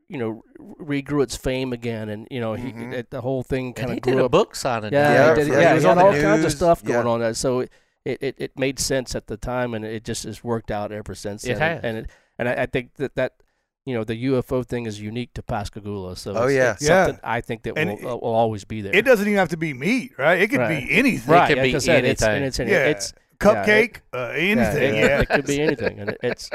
[0.09, 0.42] you know,
[0.81, 2.92] regrew its fame again, and you know, he, Mhm.
[2.92, 4.31] it, the whole thing kind of grew did a up.
[4.33, 4.92] book signing.
[4.92, 6.57] Yeah, Yeah, he did, yeah, he was he had on all the kinds of news,
[6.57, 6.92] stuff yeah.
[6.94, 7.20] going on.
[7.20, 7.33] There.
[7.35, 7.70] So it,
[8.05, 11.44] it, it made sense at the time, and it just has worked out ever since.
[11.44, 11.77] It then.
[11.77, 11.81] has.
[11.85, 13.35] and it, and I, I think that that
[13.90, 16.16] you know the UFO thing is unique to Pascagoula.
[16.16, 16.72] So Oh, it's, yeah.
[16.72, 17.07] it's Yeah.
[17.07, 18.94] something I think that will, uh, will always be there.
[18.94, 20.40] It doesn't even have to be meat, right?
[20.40, 20.87] It could Right.
[20.88, 21.31] be anything.
[21.33, 21.44] Right.
[21.44, 22.46] It could yeah, be like I said, It's, and anything.
[22.48, 22.87] it's, any- Yeah.
[22.92, 24.94] it's Cupcake, uh, anything.
[24.94, 26.50] it, Yeah, it could be anything, and it, it's.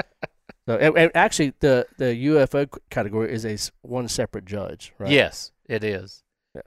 [0.67, 5.11] So, and, and actually, the the UFO category is a s- one separate judge, right?
[5.11, 6.23] Yes, it is.
[6.55, 6.61] Yeah.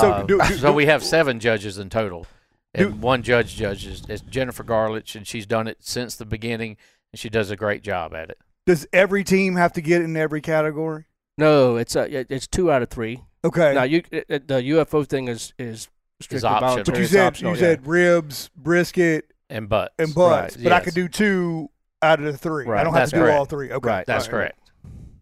[0.00, 2.26] So Uh, do- do- so we have seven judges in total,
[2.74, 6.76] and Do- one judge judges is Jennifer Garlich, and she's done it since the beginning,
[7.12, 8.38] and she does a great job at it.
[8.66, 11.06] Does every team have to get in every category?
[11.38, 13.22] No, it's uh, it's two out of three.
[13.44, 13.74] Okay.
[13.74, 15.88] Now you it, it- the UFO thing is is
[16.20, 16.84] strictly optional.
[16.84, 17.68] but you said optional, you yeah.
[17.70, 19.94] said ribs, brisket, And butts.
[19.98, 21.70] and butts, Right, but I could do two
[22.02, 22.68] out of the three.
[22.68, 23.38] I don't have that's to do correct.
[23.38, 23.72] all three.
[23.72, 24.52] Okay, Right, That's all right.
[24.52, 24.58] correct.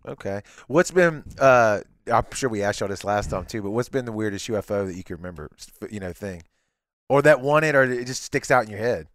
[0.07, 0.43] Okay.
[0.67, 1.25] What's been?
[1.39, 1.81] Uh,
[2.13, 4.87] I'm sure we asked y'all this last time too, but what's been the weirdest UFO
[4.87, 5.49] that you can remember?
[5.91, 6.43] You know, thing,
[7.09, 9.07] or that won it, or it just sticks out in your head?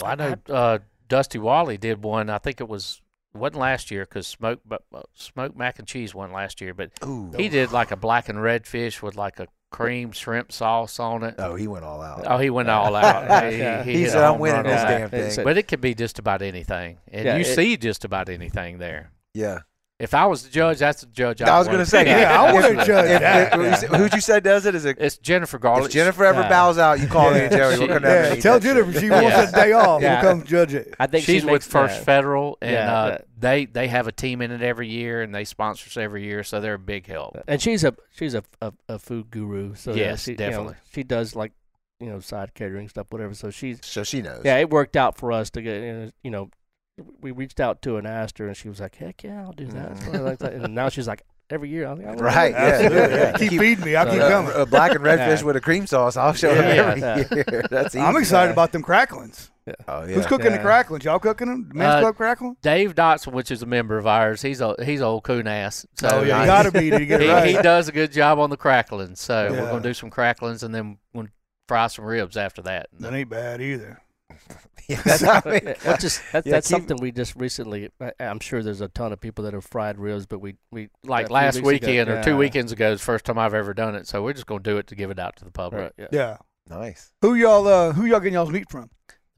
[0.00, 0.78] Well, I know uh,
[1.08, 2.30] Dusty Wally did one.
[2.30, 3.00] I think it was
[3.34, 6.90] wasn't last year because smoke but uh, smoked mac and cheese won last year, but
[7.04, 7.30] Ooh.
[7.36, 11.24] he did like a black and red fish with like a cream shrimp sauce on
[11.24, 11.34] it.
[11.38, 12.22] Oh, he went all out.
[12.26, 13.50] Oh, he went all out.
[13.52, 13.82] he, Yeah.
[13.82, 16.98] he He said, "I'm winning this damn thing." But it could be just about anything,
[17.10, 19.10] and Yeah, you it- see just about anything there.
[19.34, 19.60] Yeah.
[20.00, 21.40] If I was the judge, that's the judge.
[21.40, 23.52] I was going gonna say, Yeah, I wanna if- judge if- that.
[23.52, 24.74] if- who's- Who'd you say does it?
[24.74, 24.96] Is it?
[24.98, 25.84] It's Jennifer Garlic.
[25.86, 26.48] If Jennifer ever Yeah.
[26.48, 27.42] bows out, you call me Yeah.
[27.44, 27.60] and Joey.
[27.68, 28.74] We're She- gonna Yeah, tell that shit.
[28.76, 30.02] Jennifer she wants a day off.
[30.02, 30.20] Yeah.
[30.20, 30.94] We'll come judge it.
[30.98, 32.04] I think She's she with First yeah.
[32.04, 33.18] Federal, and Yeah, uh, yeah.
[33.38, 36.42] they they have a team in it every year, and they sponsor us every year,
[36.42, 37.38] so they're a big help.
[37.46, 39.76] and she's a she's a a, a food guru.
[39.76, 40.74] So Yes, she, you know, definitely.
[40.92, 41.52] she does like
[42.00, 43.32] you know side catering stuff, whatever.
[43.34, 44.42] So she's So she knows.
[44.44, 46.50] yeah, it worked out for us to get you know.
[47.20, 49.52] We reached out to her and asked her, and she was like, "Heck yeah, I'll
[49.52, 50.20] do that." Mhm.
[50.22, 50.52] Like that.
[50.52, 53.32] And now she's like, "Every year, I'm I wanna Right, yeah, yeah.
[53.36, 53.96] Keep Keep- feeding me.
[53.96, 54.52] I'll keep Uh, coming.
[54.54, 56.16] Uh, black and red fish with a cream sauce.
[56.16, 57.44] I'll show Yeah, them yeah, every yeah.
[57.50, 57.64] year.
[57.70, 58.04] That's easy.
[58.04, 58.52] I'm excited man.
[58.52, 59.50] about them cracklings.
[59.88, 60.14] Oh yeah.
[60.14, 61.04] Who's cooking the cracklings?
[61.04, 61.68] Y'all cooking them?
[61.70, 62.56] The men's Uh, club crackling?
[62.62, 65.86] Dave Dotson, which is a member of ours, he's a he's old coon ass.
[65.98, 66.46] So Oh yeah, nice.
[66.46, 67.56] gotta be to get it he, right.
[67.56, 69.20] he does a good job on the cracklings.
[69.20, 71.26] So we're gonna do some cracklings and then we'll
[71.66, 72.88] fry some ribs after that.
[73.00, 74.00] that ain't bad either.
[74.88, 77.90] Yeah, that's I mean, Well, just that, Yeah, that's keep- something we just recently.
[78.00, 80.88] I, I'm sure there's a ton of people that have fried ribs, but we we
[81.04, 83.72] Like last weeks ago- weekend or two weekends ago is the first time I've ever
[83.74, 84.06] done it.
[84.06, 85.82] So we're just gonna do it to give it out to the public.
[85.82, 86.06] Right, yeah.
[86.12, 86.36] Yeah.
[86.68, 87.12] nice.
[87.22, 87.66] Who y'all?
[87.66, 88.90] Uh, who y'all getting y'all's meat from?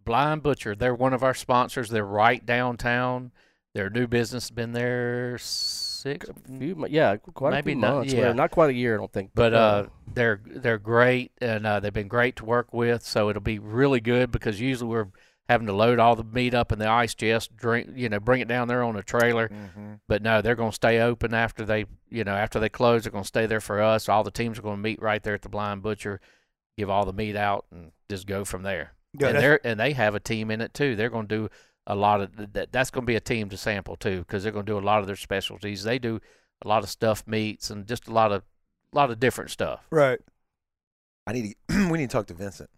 [0.05, 1.89] Blind Butcher, they're one of our sponsors.
[1.91, 3.33] They're right downtown.
[3.75, 7.95] Their new business has been there six, A few, yeah, quite Maybe a few not-
[7.97, 8.13] months.
[8.15, 8.33] yeah.
[8.33, 9.33] not quite a year, I don't think.
[9.35, 13.05] but uh, they're they're great and uh, they've been great to work with.
[13.05, 15.09] So it'll be really good because usually we're
[15.49, 18.41] having to load all the meat up in the ice chest, drink, you know, bring
[18.41, 19.49] it down there on a trailer.
[19.49, 19.95] Mm-hmm.
[20.09, 23.05] But no, they're going to stay open after they, you know, after they close.
[23.05, 24.09] They're going to stay there for us.
[24.09, 26.21] All the teams are going to meet right there at the Blind Butcher,
[26.77, 28.93] give all the meat out, and just go from there.
[29.19, 30.97] Yeah, and they're and they have a team in it too.
[30.97, 31.49] They're going to do
[31.87, 32.73] a lot of that.
[32.73, 34.81] That's going to be a team to sample too because they're going to do a
[34.81, 35.85] lot of their specialties.
[35.85, 36.21] They do
[36.63, 38.43] a lot of stuffed meats and just a lot of
[38.93, 39.87] a lot of different stuff.
[39.91, 40.19] right.
[41.29, 41.89] I need to.
[41.91, 42.71] we need to talk to Vincent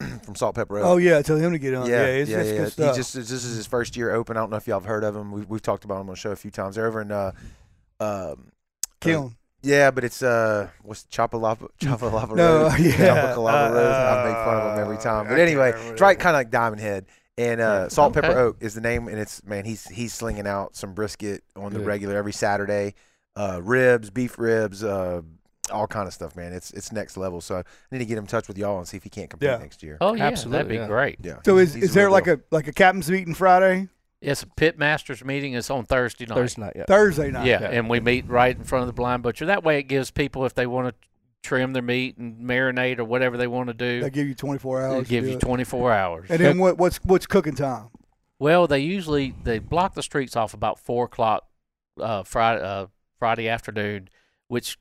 [0.24, 0.84] from Salt Pepper Oak.
[0.86, 1.88] Oh yeah, tell him to get on.
[1.88, 2.84] yeah, Yeah, it's, yeah, it's yeah.
[2.86, 4.36] good He just this is his first year open.
[4.36, 5.32] I don't know if y'all have heard of him.
[5.32, 6.76] We, we've talked about him on the show a few times.
[6.76, 7.32] They're over in uh,
[8.00, 8.52] um,
[9.00, 9.36] Kill him.
[9.62, 12.72] yeah, but it's uh, what's Chapalapa Chapalapa No, Road?
[12.80, 12.92] yeah.
[13.34, 13.92] Chapalapa Road.
[13.92, 15.24] I make fun of him Uh, every time.
[15.24, 17.06] But can't anyway, remember it's right, kind of like Diamond Head.
[17.36, 17.88] And uh, Yeah.
[17.88, 18.38] Salt Pepper Okay.
[18.40, 21.78] Oak is the name, and it's man, he's he's slinging out some brisket on the
[21.78, 21.86] Good.
[21.86, 22.94] regular every Saturday,
[23.36, 25.22] uh, ribs, beef ribs, uh,
[25.70, 26.52] all kind of stuff, man.
[26.52, 27.40] It's it's next level.
[27.40, 29.28] So I need to get him in touch with y'all and see if he can't
[29.30, 29.58] compete Yeah.
[29.58, 29.96] next year.
[30.00, 30.86] Oh yeah, Absolutely, that'd be yeah.
[30.86, 31.18] great.
[31.22, 31.36] Yeah.
[31.44, 32.34] So he's- is he's is there like deal.
[32.34, 33.88] a like a captain's meeting Friday,
[34.20, 35.54] It's a pit masters meeting.
[35.54, 36.34] It's on Thursday night.
[36.34, 36.72] Thursday night.
[36.76, 36.84] Yeah.
[36.86, 37.46] Thursday night?
[37.46, 37.70] Yeah, Yeah.
[37.70, 39.46] and we meet right in front of the blind butcher.
[39.46, 41.08] That way, it gives people if they want to
[41.44, 44.00] trim their meat and marinate or whatever they want to do.
[44.02, 45.02] They give you 24 hours.
[45.02, 45.40] It to gives do you it.
[45.40, 46.30] 24 hours.
[46.30, 47.90] And then what, what's what's cooking time?
[48.40, 51.44] Well, they usually they block the streets off about four o'clock
[52.00, 52.86] uh, Friday uh,
[53.20, 54.08] Friday afternoon,
[54.48, 54.78] which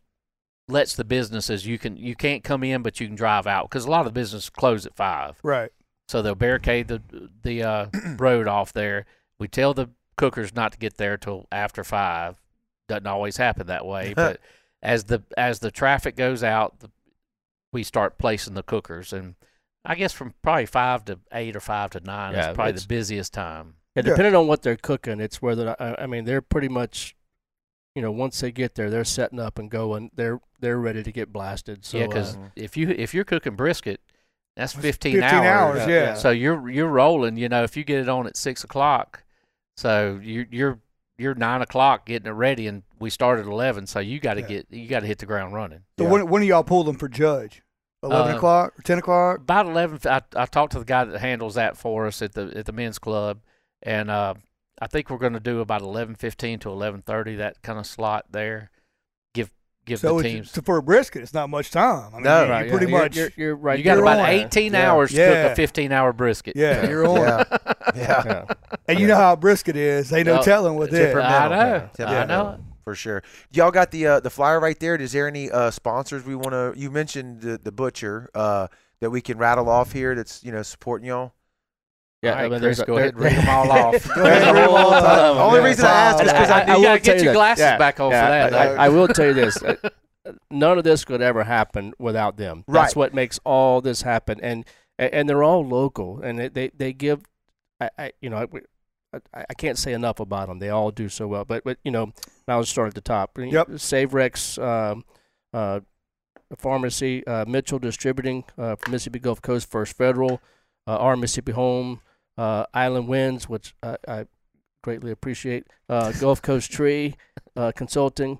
[0.68, 3.86] lets the businesses you can you can't come in, but you can drive out because
[3.86, 5.38] a lot of the businesses close at five.
[5.44, 5.72] Right.
[6.08, 7.02] So they'll barricade the
[7.44, 7.86] the uh,
[8.18, 9.06] road off there.
[9.40, 12.42] We tell the cookers not to get there till after five.
[12.88, 14.40] Doesn't always happen that way, but
[14.82, 16.90] as the as the traffic goes out, the,
[17.74, 19.36] we start placing the cookers, and
[19.86, 22.86] I guess from probably five to eight or five to nine Yeah, is probably the
[22.88, 23.76] busiest time.
[23.96, 24.10] Yeah, Yeah.
[24.12, 27.16] depending on what they're cooking, it's whether I, I mean they're pretty much,
[27.98, 30.12] you know, once they get there, they're setting up and going.
[30.14, 31.84] They're they're ready to get blasted.
[31.84, 34.00] So yeah, uh, because if you if you're cooking brisket,
[34.56, 36.04] that's That's 15, 15 hours, Yeah, yeah.
[36.04, 36.14] yeah.
[36.14, 37.38] So you're you're rolling.
[37.38, 39.24] You know, if you get it on at six o'clock,
[39.78, 40.78] so you you're
[41.18, 43.88] you're nine o'clock getting it ready, and we start at eleven.
[43.88, 44.48] So you got to Yeah.
[44.48, 45.80] get you got to hit the ground running.
[45.98, 46.12] So Yeah.
[46.12, 47.64] when when do y'all pull them for judge?
[48.04, 49.40] 11 Uh, o'clock or 10 o'clock?
[49.40, 52.54] About eleven, I, I talked to the guy that handles that for us at the
[52.56, 53.40] at the men's club,
[53.82, 54.36] and uh,
[54.82, 57.86] I think we're going to do about eleven fifteen to eleven thirty that kind of
[57.86, 58.70] slot there.
[59.34, 59.52] Give
[59.86, 60.52] give So the teams.
[60.52, 62.10] so for a brisket, it's not much time.
[62.14, 62.44] I mean, No.
[62.46, 63.16] you- right, you yeah, pretty you're- much.
[63.16, 63.78] You're, you're right.
[63.80, 64.30] you got you're about on.
[64.30, 64.92] eighteen Yeah.
[64.92, 65.44] hours to Yeah.
[65.44, 66.56] cook a fifteen hour brisket.
[66.56, 67.18] yeah, you're on.
[67.18, 67.44] Yeah.
[67.96, 68.24] Yeah.
[68.26, 68.46] yeah.
[68.88, 70.14] And you know how a brisket is.
[70.14, 70.98] Ain't no Oh, telling with it.
[71.06, 71.54] temperamental.
[71.54, 71.90] I know.
[72.00, 72.22] Yeah.
[72.22, 72.60] I know.
[72.84, 73.22] For sure.
[73.52, 74.96] Y'all got the uh, the flyer right there.
[74.96, 76.74] Is there any uh, sponsors we want to?
[76.80, 78.68] You mentioned the, the butcher uh,
[79.02, 80.16] that we can rattle off here.
[80.16, 81.34] That's you know supporting y'all.
[82.24, 84.08] Yeah, I I mean, Chris, go ahead and read them all off.
[84.16, 85.36] Go ahead and read them all There's a off.
[85.36, 86.74] The only lot reason I asked is because I, I- you knew.
[86.74, 87.78] will gotta get your glasses Yeah.
[87.78, 88.54] back on Yeah, for that.
[88.60, 88.74] I.
[88.74, 89.58] I, I will tell you this:
[90.52, 92.64] none of this could ever happen without them.
[92.68, 94.66] That's what makes all this happen, and
[94.98, 97.22] and and they're all local, and they they, they give,
[97.80, 98.38] I, I you know.
[98.38, 98.48] I,
[99.34, 100.60] I, I can't say enough about them.
[100.60, 101.46] They all do so well.
[101.46, 102.12] But but you know,
[102.48, 103.38] now let's start at the top.
[103.40, 103.80] Yep.
[103.80, 105.06] Save Rex, um,
[105.54, 105.80] uh,
[106.58, 110.42] Pharmacy, uh, Mitchell Distributing, uh, from Mississippi Gulf Coast First Federal,
[110.88, 112.02] uh, our Mississippi Home,
[112.38, 114.26] uh, Island Winds, which I, I
[114.84, 117.16] greatly appreciate, uh, Gulf Coast Tree
[117.56, 118.40] uh, Consulting,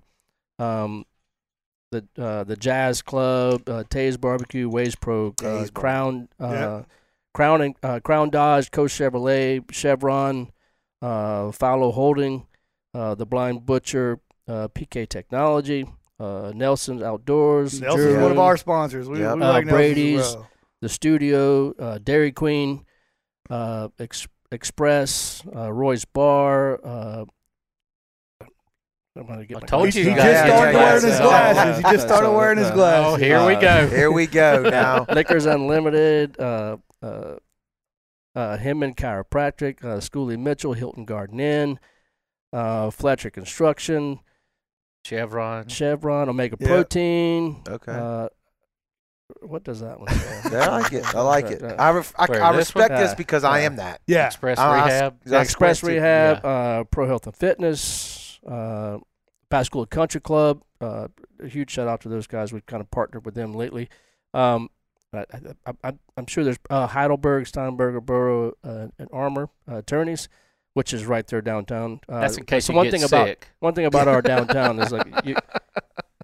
[0.60, 1.06] um,
[1.92, 6.84] the uh, the Jazz Club, uh, Tays Barbecue, Ways Pro, uh, Crown, uh, Yeah.
[7.34, 10.52] Crown and uh, Crown Dodge, Coast Chevrolet, Chevron,
[11.02, 12.48] uh, Fallow Holding,
[12.96, 15.86] uh, the Blind Butcher, uh, PK Technology,
[16.20, 19.08] uh, Nelson's Outdoors, Nelson's one of our sponsors.
[19.08, 19.36] We, Yep.
[19.36, 20.20] we Uh, like Brady's.
[20.36, 20.50] well.
[20.82, 22.84] the Studio, uh, Dairy Queen,
[23.50, 27.26] uh, Ex- Express, uh, Roy's Bar, uh,
[29.18, 31.02] I'm gonna get I my told He, you he you just guys started yeah, wearing
[31.04, 31.26] yeah, his yeah.
[31.54, 31.78] glasses.
[31.78, 33.14] He just started So, wearing his uh, glasses.
[33.14, 33.88] Oh, here we go.
[33.88, 35.06] Here we go now.
[35.10, 37.36] Liquors Unlimited, uh, uh,
[38.36, 41.80] uh, Himman Chiropractic, uh, Schoolie Mitchell, Hilton Garden Inn,
[42.54, 44.20] uh, Fletcher Construction,
[45.04, 45.68] Chevron.
[45.68, 46.68] Chevron, Omega Yeah.
[46.68, 47.64] Protein.
[47.68, 47.92] Okay.
[47.92, 48.30] Uh,
[49.42, 50.58] what does that one say?
[50.58, 51.16] I like it.
[51.16, 51.62] I like it.
[51.64, 52.84] Uh, I, ref- I, Where, I this one?
[52.84, 53.16] respect this Yeah.
[53.16, 54.02] because I am that.
[54.08, 54.28] Yeah.
[54.28, 55.16] Express I'll Rehab.
[55.26, 55.96] that's Express great, too.
[56.02, 58.98] Rehab, uh, Pro Health and Fitness, uh,
[59.50, 60.64] Pascagoula Country Club.
[60.80, 61.08] Uh,
[61.42, 62.54] a huge shout out to those guys.
[62.54, 63.90] We've kind of partnered with them lately.
[64.34, 64.70] Um,
[65.14, 65.26] I,
[65.66, 70.28] I, I, I'm sure there's uh, Heidelberg, Steinberger, Burrow, uh, and Armor uh, attorneys,
[70.74, 72.02] which is right there downtown.
[72.08, 73.12] Uh, That's in case so you one get thing sick.
[73.12, 75.36] about one thing about our downtown is like you,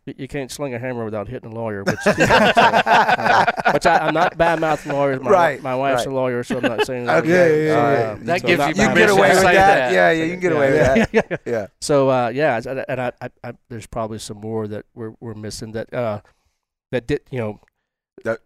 [0.06, 4.14] you you can't sling a hammer without hitting a lawyer, which, uh, which I, I'm
[4.14, 5.22] not bad mouthing lawyers.
[5.22, 6.12] My, Right, my wife's right.
[6.12, 7.24] a lawyer, so I'm not saying that.
[7.24, 7.30] Okay.
[7.30, 8.16] Yeah, yeah, yeah, all yeah.
[8.24, 9.54] That So gives you You can get permission away with that.
[9.54, 9.94] that.
[9.94, 11.42] Yeah, yeah, you can get away with that.
[11.46, 11.68] Yeah.
[11.82, 15.34] So uh, yeah, and, and I, I, I, there's probably some more that we're we're
[15.34, 16.22] missing that uh,
[16.92, 17.60] that did you know
[18.24, 18.40] That-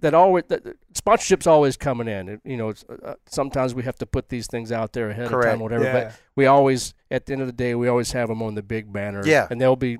[0.00, 0.62] that always that,
[0.94, 2.26] sponsorship's always coming in.
[2.30, 5.26] It- you know, it's, uh, sometimes we have to put these things out there ahead
[5.26, 5.50] of Correct.
[5.50, 5.84] time, whatever.
[5.84, 5.92] Yeah.
[6.04, 8.62] But we always, at the end of the day, we always have them on the
[8.62, 9.22] big banner.
[9.26, 9.46] Yeah.
[9.50, 9.98] and they'll be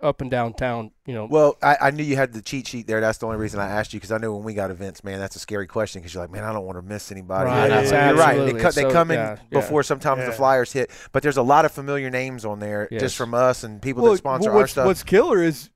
[0.00, 0.90] up and downtown.
[1.06, 3.00] You know, Well, I, I knew you had the cheat sheet there.
[3.00, 5.18] That's the only reason I asked you because I know when we got events, man,
[5.18, 7.50] that's a scary question because you're like, man, I don't want to miss anybody.
[7.50, 8.34] Right, Yeah, yeah, you're right.
[8.36, 8.62] They, absolutely.
[8.62, 9.60] they So, come in yeah, yeah.
[9.60, 13.00] before sometimes the flyers hit, but there's a lot of familiar names on there Yes.
[13.00, 14.86] just from us and people Well, that sponsor well, our what's, stuff.
[14.86, 15.68] what's killer is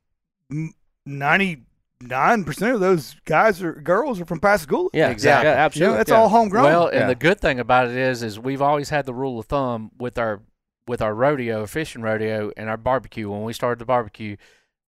[1.04, 1.62] ninety
[2.00, 4.90] nine percent of those guys or girls are from Pascagoula.
[4.92, 5.46] yeah, Exactly.
[5.46, 5.96] yeah, You know, absolutely.
[5.98, 6.16] that's yeah.
[6.16, 6.64] all homegrown.
[6.64, 7.06] Well, and Yeah.
[7.08, 10.18] the good thing about it is, is we've always had the rule of thumb with
[10.18, 10.42] our
[10.86, 13.28] with our rodeo, fishing rodeo, and our barbecue.
[13.30, 14.36] When we started the barbecue,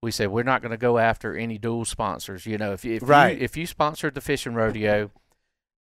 [0.02, 2.46] we said we're not going to go after any dual sponsors.
[2.46, 3.36] You know, if you, if Right.
[3.38, 5.10] you if you sponsored the fishing rodeo,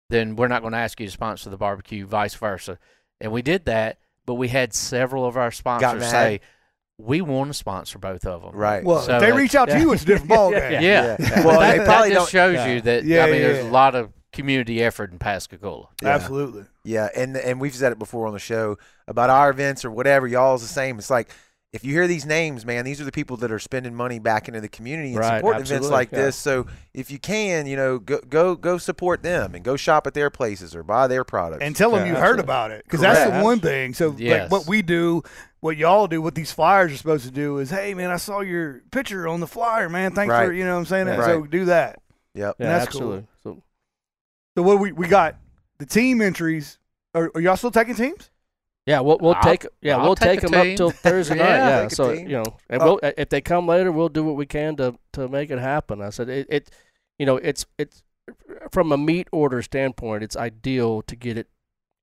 [0.09, 2.79] then we're not going to ask you to sponsor the barbecue, vice versa.
[3.21, 6.41] And we did that, but we had several of our sponsors say
[6.97, 8.51] we want to sponsor both of them.
[8.55, 8.83] right.
[8.83, 9.81] well, So if they reach out to yeah.
[9.81, 10.71] you, it's a different ballgame.
[10.71, 10.79] Yeah.
[10.81, 11.17] Yeah.
[11.19, 11.45] Yeah.
[11.45, 12.67] Well, that, they that probably just shows Yeah.
[12.73, 13.69] you that Yeah, I mean, yeah, there's yeah.
[13.69, 15.87] a lot of community effort in Pascagoula.
[16.01, 16.09] Yeah.
[16.09, 16.65] Absolutely.
[16.83, 20.27] Yeah, and and we've said it before on the show about our events or whatever.
[20.27, 20.97] Y'all's the same.
[20.97, 21.29] It's like
[21.71, 24.47] if you hear these names, man, these are the people that are spending money back
[24.47, 26.17] into the community and Right, supporting events like yeah.
[26.25, 26.35] this.
[26.35, 26.65] So
[26.95, 30.31] if you can, you know, go go go support them and go shop at their
[30.31, 31.63] places or buy their products.
[31.63, 33.43] And tell them Yeah, you heard about it because that's the Correct.
[33.43, 33.93] one thing.
[33.93, 35.21] So like what we do,
[35.59, 38.39] what y'all do, what these flyers are supposed to do is, hey man, I saw
[38.39, 40.15] your picture on the flyer, man.
[40.15, 41.07] Thanks for you know what I'm saying.
[41.07, 41.23] Right.
[41.25, 42.01] So do that.
[42.33, 42.55] yep.
[42.57, 43.01] Yeah, That's cool.
[43.13, 43.27] absolutely.
[43.43, 43.61] So
[44.59, 45.37] So what we we got
[45.77, 46.79] the team entries.
[47.15, 48.29] Are, are y'all still taking teams?
[48.85, 50.71] Yeah, we'll we'll I'll- take yeah I'll we'll take take, them team.
[50.73, 51.45] up till Thursday night.
[51.47, 54.35] Yeah, Yeah, so you know, and Uh, we'll if they come later, we'll do what
[54.35, 56.01] we can to to make it happen.
[56.01, 56.69] I said it, it
[57.17, 58.03] you know, it's it's
[58.69, 61.47] from a meat order standpoint, it's ideal to get it,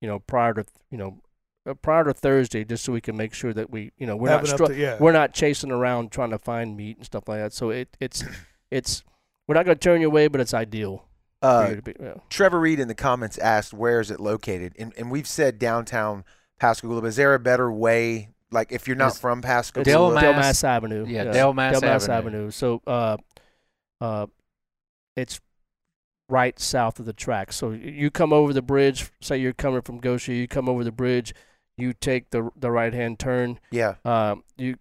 [0.00, 1.20] you know, prior to you know,
[1.68, 4.30] uh, prior to Thursday, just so we can make sure that we you know we're
[4.30, 4.96] Have not enough stru- to- yeah.
[4.98, 7.52] we're not chasing around trying to find meat and stuff like that.
[7.52, 8.24] So it it's
[8.70, 9.04] it's
[9.46, 11.04] we're not going to turn you away, but it's ideal for
[11.46, 11.94] Uh, be.
[12.00, 12.14] Yeah.
[12.30, 16.24] Trevor Reed in the comments asked, "Where is it located?" And and we've said downtown
[16.60, 17.00] Pascagoula.
[17.02, 18.30] But is there a better way?
[18.50, 21.04] Like if you're not It's- from Pascagoula, Del Del Mas- Mas Avenue.
[21.08, 22.38] yeah, Del Mas Mas Avenue.
[22.38, 22.50] Avenue.
[22.52, 23.16] So, uh,
[24.00, 24.26] uh,
[25.16, 25.40] it's
[26.28, 27.52] right south of the track.
[27.52, 29.10] So you come over the bridge.
[29.20, 31.34] Say you're coming from Gautier, you come over the bridge.
[31.76, 33.58] You take the the right hand turn.
[33.70, 34.76] yeah, Um, you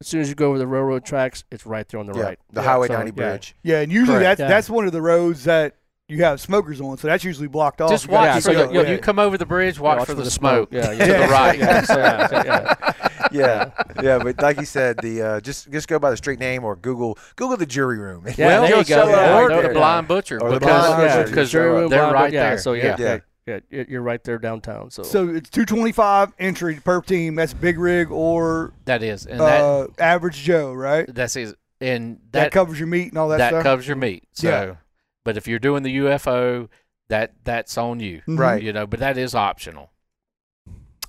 [0.00, 2.22] as soon as you go over the railroad tracks, it's right there on the yeah,
[2.22, 2.38] right.
[2.52, 3.12] the Yeah, Highway so, 90 yeah.
[3.30, 3.56] bridge.
[3.64, 4.38] yeah, and usually Correct.
[4.38, 4.48] that's Yeah.
[4.54, 5.74] that's one of the roads that
[6.08, 6.96] you have smokers on.
[6.96, 7.90] So that's usually blocked off.
[7.90, 8.34] Just You watch.
[8.34, 8.74] keep so going.
[8.74, 8.90] you, Yeah.
[8.92, 10.70] you come over the bridge, watch, watch for, for the, the smoke.
[10.70, 10.84] smoke.
[10.84, 11.26] Yeah, to yeah.
[11.26, 11.58] the right.
[11.58, 12.92] Yeah, so, yeah, so, yeah.
[13.32, 13.70] yeah,
[14.02, 16.76] yeah, but like you said, the uh, just just go by the street name or
[16.76, 18.24] Google Google the jury room.
[18.38, 19.02] Yeah, well, there you go.
[19.04, 19.72] show Yeah, or there- the yeah.
[19.74, 21.28] blind butcher Or the because, blind yeah, butcher.
[21.30, 22.58] because jury room, they're blind, right yeah, there.
[22.58, 23.18] So yeah, Yeah.
[23.46, 24.90] yeah, yeah, you're right there downtown.
[24.90, 27.34] So, So it's 225 entry per team.
[27.34, 31.06] That's big rig or that is, and that uh, average Joe, right?
[31.12, 33.50] that's is, and That, that covers your meat and all that, stuff.
[33.50, 33.62] that stuff.
[33.64, 34.24] covers your meat.
[34.32, 34.74] So, Yeah.
[35.28, 36.70] But if you're doing the UFO,
[37.10, 38.38] that that's on you, Mhm.
[38.38, 38.62] Right.
[38.62, 39.90] You know, but that is optional.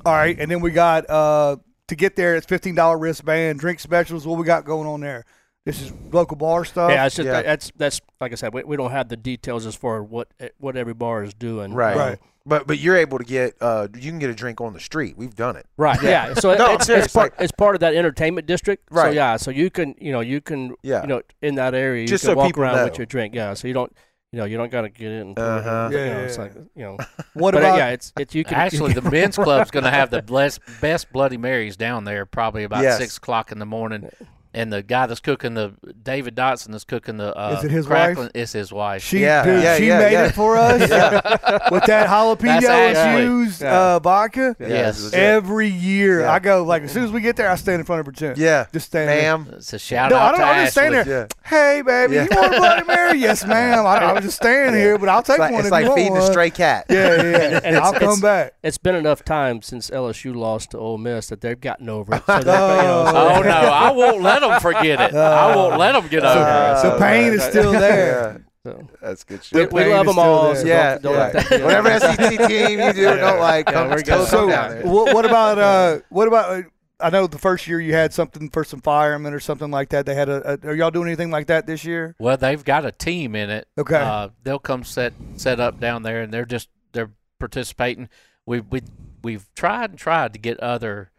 [0.05, 1.55] All right, and then we got uh
[1.88, 2.36] to get there.
[2.36, 4.27] It's fifteen dollar wristband, drink specials.
[4.27, 5.23] What we got going on there?
[5.65, 6.91] This is local bar stuff.
[6.91, 7.41] yeah, it's just, Yeah.
[7.43, 10.27] that's that's like I said, we, we don't have the details as far as what
[10.58, 11.73] what every bar is doing.
[11.73, 11.95] Right.
[11.95, 12.19] Right.
[12.45, 15.17] But but you're able to get uh you can get a drink on the street.
[15.17, 15.65] We've done it.
[15.77, 16.01] Right.
[16.01, 16.34] Yeah.
[16.34, 18.88] So No, it's, it's part it's part of that entertainment district.
[18.89, 19.10] Right.
[19.10, 19.36] So yeah.
[19.38, 21.01] So you can you know you can Yeah.
[21.01, 22.86] you know in that area you Just can so walk around know.
[22.86, 23.36] with your drink.
[23.36, 23.53] Yeah.
[23.53, 23.93] So you don't
[24.32, 25.34] you know you don't got to get in.
[25.38, 25.89] Uh-huh.
[25.92, 26.44] You Yeah, know, yeah, it's yeah.
[26.44, 26.98] like you know.
[27.34, 29.86] what but uh, about yeah, it's it's you can Actually, you the men's club's going
[29.86, 32.98] to have the best best Bloody Marys down there, probably about Yes.
[32.98, 34.10] six o'clock in the morning.
[34.54, 37.88] And the guy that's cooking the David Dotson that's cooking the uh, Is it his
[37.88, 38.16] wife?
[38.16, 39.04] crackling, It's his wife.
[39.04, 40.26] She, Yeah, dude, yeah, she yeah, made yeah.
[40.26, 40.80] it for us
[41.72, 43.24] with that jalapeno That's Ashley.
[43.26, 43.80] infused Yeah.
[43.96, 44.56] uh, vodka.
[44.60, 45.14] Yeah, Yes.
[45.14, 46.32] Every year, Yeah.
[46.34, 48.12] I go like as soon as we get there, I stand in front of her
[48.12, 48.34] chin.
[48.38, 49.22] yeah, just stand there.
[49.38, 49.54] ma'am.
[49.58, 51.12] It's a shout No, out I don't to understand Ashley.
[51.14, 51.22] there.
[51.22, 51.48] Yeah.
[51.50, 52.24] Hey, baby, Yeah.
[52.24, 53.20] you want a Bloody Mary?
[53.20, 53.86] yes, ma'am.
[53.86, 55.86] I, I was just standing here, but I'll take It's like, one it's if like
[55.86, 56.22] you feeding one.
[56.22, 56.86] a stray cat.
[56.90, 57.60] Yeah, yeah, yeah.
[57.64, 58.54] And I'll come back.
[58.64, 62.24] It's been enough time since LSU lost to Ole Miss that they've gotten over it.
[62.26, 65.15] So they're, you know, so- Oh no, I won't let them forget it.
[65.15, 66.91] I won't let them get over it.
[66.93, 68.45] the pain is still there.
[68.63, 68.88] So.
[69.02, 69.71] that's good We, shit.
[69.73, 70.54] we pain love them all.
[70.54, 71.19] So yeah, don't, don't yeah.
[71.19, 72.02] let that get whatever us.
[72.02, 74.28] SEC team you do or don't like, Yeah, come, we're tell good.
[74.28, 76.52] So, down what, what about uh, what about?
[76.52, 76.62] Uh,
[76.99, 80.06] I know the first year you had something for some firemen or something like that.
[80.06, 80.67] They had a, a.
[80.67, 82.13] Are y'all doing anything like that this year?
[82.19, 83.69] Well, they've got a team in it.
[83.78, 83.95] Okay.
[83.95, 88.10] Uh, they'll come set set up down there, and they're just they're participating.
[88.45, 88.82] We we
[89.23, 91.12] we've tried and tried to get other,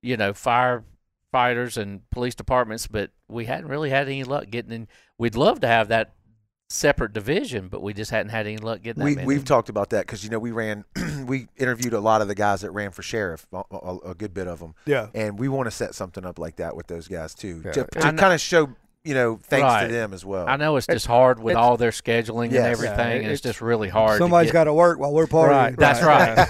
[0.00, 0.32] you know,
[1.32, 4.88] firefighters and police departments, but we hadn't really had any luck getting in.
[5.18, 6.14] We'd love to have that
[6.70, 9.26] separate division, but we just hadn't had any luck getting that We, many.
[9.26, 10.84] we've talked about that because you know we ran,
[11.26, 14.34] we interviewed a lot of the guys that ran for sheriff, a, a, a good
[14.34, 15.08] bit of them, yeah.
[15.14, 17.72] and we want to set something up like that with those guys too, Yeah.
[17.72, 18.74] to, to kind of show
[19.08, 19.86] you know thanks Right.
[19.86, 20.46] to them as well.
[20.46, 22.58] I know it's just hard with it's- all their scheduling Yes.
[22.58, 24.18] and everything, Yeah, and it's, it's- just really hard.
[24.18, 25.48] Somebody's to got to work while we're partying.
[25.50, 25.76] Right.
[25.76, 26.34] That's right.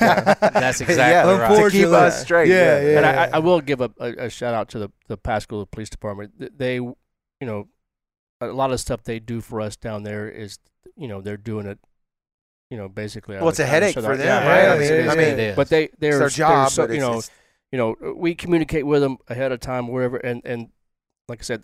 [0.64, 1.64] That's exactly yeah, right.
[1.64, 2.48] to keep us straight.
[2.48, 2.88] Yeah, yeah.
[2.88, 2.94] yeah.
[2.96, 5.66] But I, I- I will give a, a, a shout out to the the Pascagoula
[5.66, 6.58] Police Department.
[6.58, 6.96] They, you
[7.42, 7.68] know,
[8.40, 10.58] a lot of stuff they do for us down there is,
[10.96, 11.78] you know, they're doing it,
[12.70, 13.36] you know, basically.
[13.36, 14.62] Well, it's a headache for them, yeah, right?
[14.64, 15.08] yeah, I mean, is.
[15.08, 15.56] I mean, is.
[15.56, 17.30] but they it's they're their job, so, but you know it's-
[17.72, 20.68] you know we communicate with them ahead of time wherever and and
[21.28, 21.62] like I said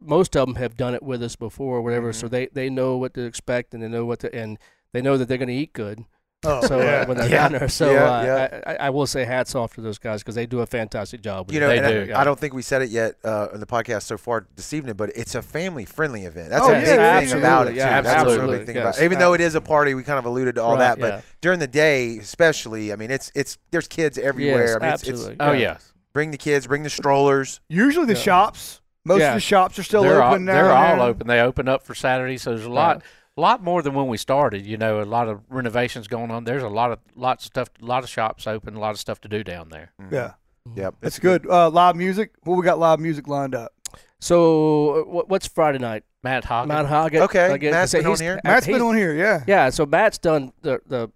[0.00, 2.30] most of them have done it with us before or whatever so Mhm.
[2.30, 4.58] they they know what to expect and they know what to and
[4.92, 6.04] they know that they're going to eat good
[6.44, 7.00] Oh, so yeah.
[7.00, 7.48] uh, when they're Yeah.
[7.48, 8.60] down there so Yeah, uh, yeah.
[8.66, 11.20] I, I, I will say hats off to those guys because they do a fantastic
[11.22, 13.48] job You know, They and I- do, I, don't think we said it yet uh,
[13.52, 16.50] in the podcast so far this evening, but it's a family-friendly event.
[16.50, 17.76] That's Oh, a yeah, big thing about it too.
[17.78, 18.82] Yeah, That's a real absolutely, big thing yes.
[18.96, 19.04] about it.
[19.06, 21.12] Even though it is a party, we kind of alluded to all Right, that, but
[21.14, 21.20] yeah.
[21.40, 24.66] during the day, especially, I mean, it's it's there's kids everywhere.
[24.66, 25.36] Yes, I mean, it's, it's absolutely.
[25.40, 25.58] oh yeah.
[25.58, 25.78] yeah,
[26.12, 27.60] bring the kids, bring the strollers.
[27.68, 28.20] Usually the Yeah.
[28.20, 28.82] shops.
[29.06, 29.28] Most Yeah.
[29.28, 30.54] of the shops are still they're all, open now.
[30.54, 31.26] they're all open.
[31.26, 33.02] They open up for Saturday, so there's a lot,
[33.36, 34.66] lot more than when we started.
[34.66, 36.44] You know, a lot of renovations going on.
[36.44, 38.98] There's a lot of lots of stuff, a lot of shops open, a lot of
[38.98, 39.92] stuff to do down there.
[40.02, 40.12] Mhm.
[40.12, 40.32] Yeah,
[40.74, 40.94] Yep.
[41.00, 41.46] that's it's good.
[41.48, 42.32] Uh, live music.
[42.44, 43.72] Well, we got live music lined up.
[44.18, 46.68] so uh, what, what's Friday night Matt Hoggett.
[46.68, 48.40] Matt Hoggett Okay, again, Matt's so been on here.
[48.42, 49.14] Matt's been on here.
[49.14, 49.44] Yeah.
[49.46, 51.10] yeah so Matt's done the the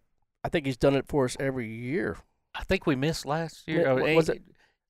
[0.45, 2.19] I think he's done it for us every year
[2.55, 3.83] I think we missed last year.
[3.83, 4.43] Yeah, Oh, was it?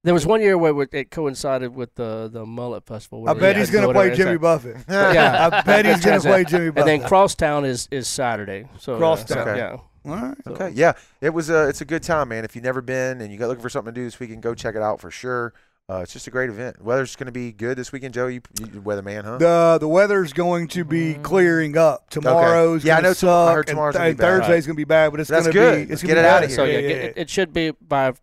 [0.03, 3.29] There was one year where it coincided with the the Mullet Festival.
[3.29, 4.19] I bet he's gonna play it is.
[4.19, 4.77] Jimmy Buffett.
[4.89, 5.51] Yeah.
[5.53, 6.91] I bet he's gonna play Jimmy Buffett.
[6.91, 8.67] And then Crosstown is is Saturday.
[8.79, 9.39] So Crosstown.
[9.39, 9.59] Yeah, so, Okay.
[9.59, 9.77] yeah.
[10.07, 10.37] All right.
[10.47, 12.45] Okay, yeah, it was a it's a good time, man.
[12.47, 14.55] If you've never been and you got looking for something to do this weekend, go
[14.55, 15.53] check it out for sure.
[15.91, 16.81] Uh, it's just a great event.
[16.83, 18.29] Weather's going to be good this weekend, Joe.
[18.29, 19.39] You, you weatherman, huh?
[19.39, 22.09] The the weather's going to be clearing up.
[22.11, 24.39] Tomorrow's Yeah, I know tom- I heard tomorrow's and, gonna and be bad.
[24.39, 25.87] Thursday's gonna be bad, but it's gonna good.
[25.87, 26.47] be Let's it's get gonna it be outta better.
[26.47, 26.57] here.
[26.57, 28.15] So yeah, yeah, yeah, It, it should be by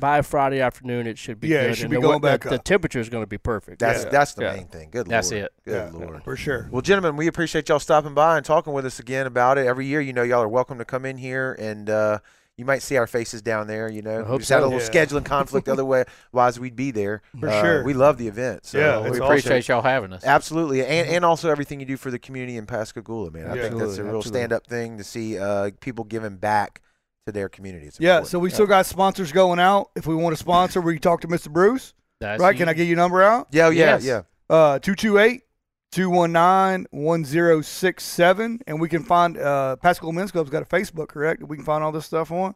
[0.00, 1.06] by Friday afternoon.
[1.06, 1.76] It should be Yeah, it good.
[1.76, 3.78] should and be the, going we- back the, the temperature is going to be perfect.
[3.80, 4.10] That's Yeah.
[4.10, 4.52] that's the Yeah.
[4.54, 4.90] main thing.
[4.90, 5.10] Good Lord.
[5.10, 5.44] That's lord.
[5.44, 5.52] it.
[5.64, 5.98] Good Yeah.
[5.98, 6.22] lord.
[6.24, 6.68] for sure.
[6.70, 9.66] Well, gentlemen, we appreciate y'all stopping by and talking with us again about it.
[9.66, 12.18] Every year, you know, y'all are welcome to come in here and uh,
[12.56, 13.86] you might see our faces down there.
[13.90, 14.88] You know, we hope just had a little Yeah.
[14.88, 15.68] scheduling conflict.
[16.32, 17.20] Otherwise, we'd be there.
[17.38, 17.84] For Uh, sure.
[17.84, 18.64] We love the event.
[18.64, 19.24] So Yeah, we it's awesome.
[19.26, 20.24] appreciate y'all having us.
[20.24, 23.50] Absolutely, and and also everything you do for the community in Pascagoula, man.
[23.50, 23.62] I Yeah.
[23.68, 26.80] think that's a real stand-up thing to see uh, people giving back
[27.26, 27.96] to their communities.
[28.00, 29.90] Yeah, so we still got sponsors going out.
[29.96, 31.50] If we want to sponsor, we talk to Mr.
[31.50, 31.92] Bruce.
[32.20, 32.56] That's Right?
[32.56, 33.48] Can I get your number out?
[33.50, 34.04] yeah, yeah, Yes.
[34.04, 34.22] yeah.
[34.48, 35.42] Uh 228
[35.90, 41.42] 219 1067 and we can find uh Pascal Men's Club's got a Facebook, correct?
[41.42, 42.54] We can find all this stuff on.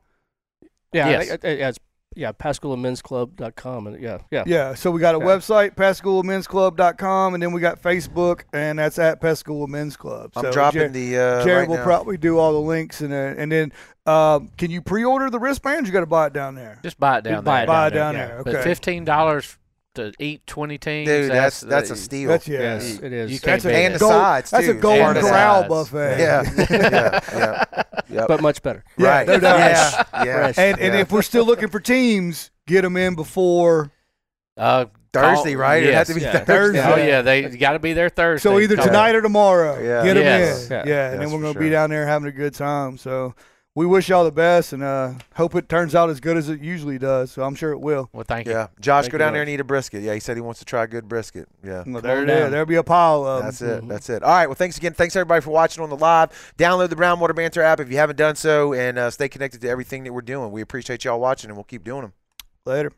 [0.93, 1.29] Yeah, Yes.
[1.29, 1.79] think- uh, yeah, it's
[2.17, 4.43] yeah, PascagoulaMen'sClub.com and yeah, yeah.
[4.47, 5.25] Yeah, so we got a Yeah.
[5.25, 10.33] website, PascalMen'sClub.com, and then we got Facebook, and that's at Pascal Men's Club.
[10.37, 11.85] I'm so dropping Jer- the uh, Jared right will now.
[11.85, 13.73] probably do all the links, and uh, and then
[14.07, 15.89] um, can you pre-order the wristbands?
[15.89, 16.79] You got to buy it down there.
[16.83, 17.65] Just buy it down buy there.
[17.65, 18.53] it Buy it down down there, there.
[18.55, 18.59] yeah.
[18.61, 19.57] But fifteen dollars
[19.95, 21.09] to eat twenty teams.
[21.09, 22.29] Dude, that's that's a uh, steal.
[22.29, 22.59] That's yeah.
[22.61, 23.31] Yes, it is.
[23.33, 23.99] You That's can't a, beat And it.
[23.99, 24.81] the gold- sides, That's a too.
[24.81, 25.69] golden corral sides.
[25.69, 26.19] buffet.
[26.21, 28.29] yeah, yeah, yeah, yep.
[28.29, 28.85] but much better.
[28.97, 29.27] Yeah, right.
[29.27, 29.59] no doubt.
[29.59, 30.39] Yeah, yeah.
[30.53, 30.59] Fresh.
[30.59, 31.01] And and Yeah.
[31.01, 33.91] if we're still looking for teams, get them in before.
[34.57, 35.83] Uh, Thursday, call- right?
[35.83, 36.21] It had to be.
[36.21, 36.33] Yeah.
[36.45, 36.81] Thursday.
[36.81, 36.93] Thursday.
[36.93, 38.49] Oh yeah, they got to be there Thursday.
[38.49, 40.05] So either Call- tonight or tomorrow, Yeah.
[40.05, 40.67] get them Yes.
[40.67, 40.71] in.
[40.71, 40.77] Yeah.
[40.77, 41.63] Yeah, and Yes, then we're gonna sure.
[41.63, 42.97] be down there having a good time.
[42.97, 43.35] So
[43.77, 46.61] we wish y'all the best, and uh, hope it turns out as good as it
[46.61, 47.31] usually does.
[47.31, 48.11] So I'm sure it will.
[48.13, 48.53] Well, thank you.
[48.53, 49.49] Yeah, Josh, Thank go down there much.
[49.49, 50.03] and eat a brisket.
[50.03, 51.49] Yeah, he said he wants to try a good brisket.
[51.65, 51.85] Yeah.
[51.87, 52.51] Well, there, it there, down.
[52.51, 53.47] there'll be a pile of 'em.
[53.47, 53.83] That's it.
[53.85, 53.89] Mhm.
[53.89, 54.23] That's it.
[54.25, 54.47] All right.
[54.47, 54.93] Well, thanks again.
[54.93, 56.31] Thanks everybody for watching on the live.
[56.59, 59.69] Download the Brownwater Banter app if you haven't done so, and uh, stay connected to
[59.69, 60.51] everything that we're doing.
[60.51, 62.13] We appreciate y'all watching, and we'll keep doing them.
[62.67, 62.93] Later.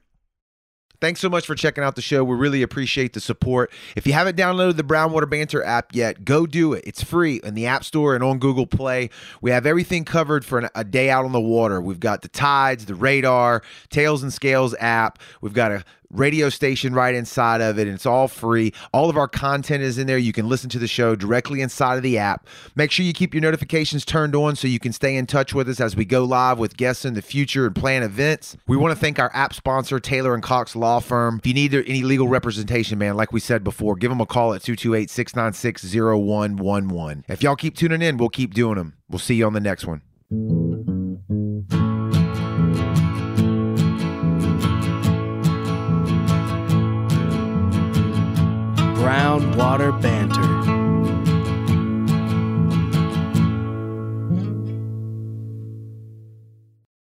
[1.03, 2.23] Thanks so much for checking out the show.
[2.23, 3.73] We really appreciate the support.
[3.97, 6.85] If you haven't downloaded the Brownwater Banter app yet, go do it.
[6.87, 9.11] It's free in the App Store and on Google Play.
[9.41, 11.81] We have everything covered for an, a day out on the water.
[11.81, 15.19] We've got the tides, the radar, Tails and Scales app.
[15.41, 18.73] We've got a radio station right inside of it, and it's all free.
[18.93, 20.19] All of our content is in there.
[20.19, 22.47] You can listen to the show directly inside of the app.
[22.75, 25.69] Make sure you keep your notifications turned on so you can stay in touch with
[25.69, 28.57] us as we go live with guests in the future and plan events.
[28.67, 31.39] We want to thank our app sponsor, Taylor and Cox Law Firm.
[31.39, 34.55] If you need any legal representation, man, like we said before, give them a call
[34.55, 37.25] at 228 696 0111.
[37.29, 38.95] If y'all keep tuning in, we'll keep doing them.
[39.09, 40.03] We'll see you on the next one.
[49.03, 50.62] Brown Water Banter.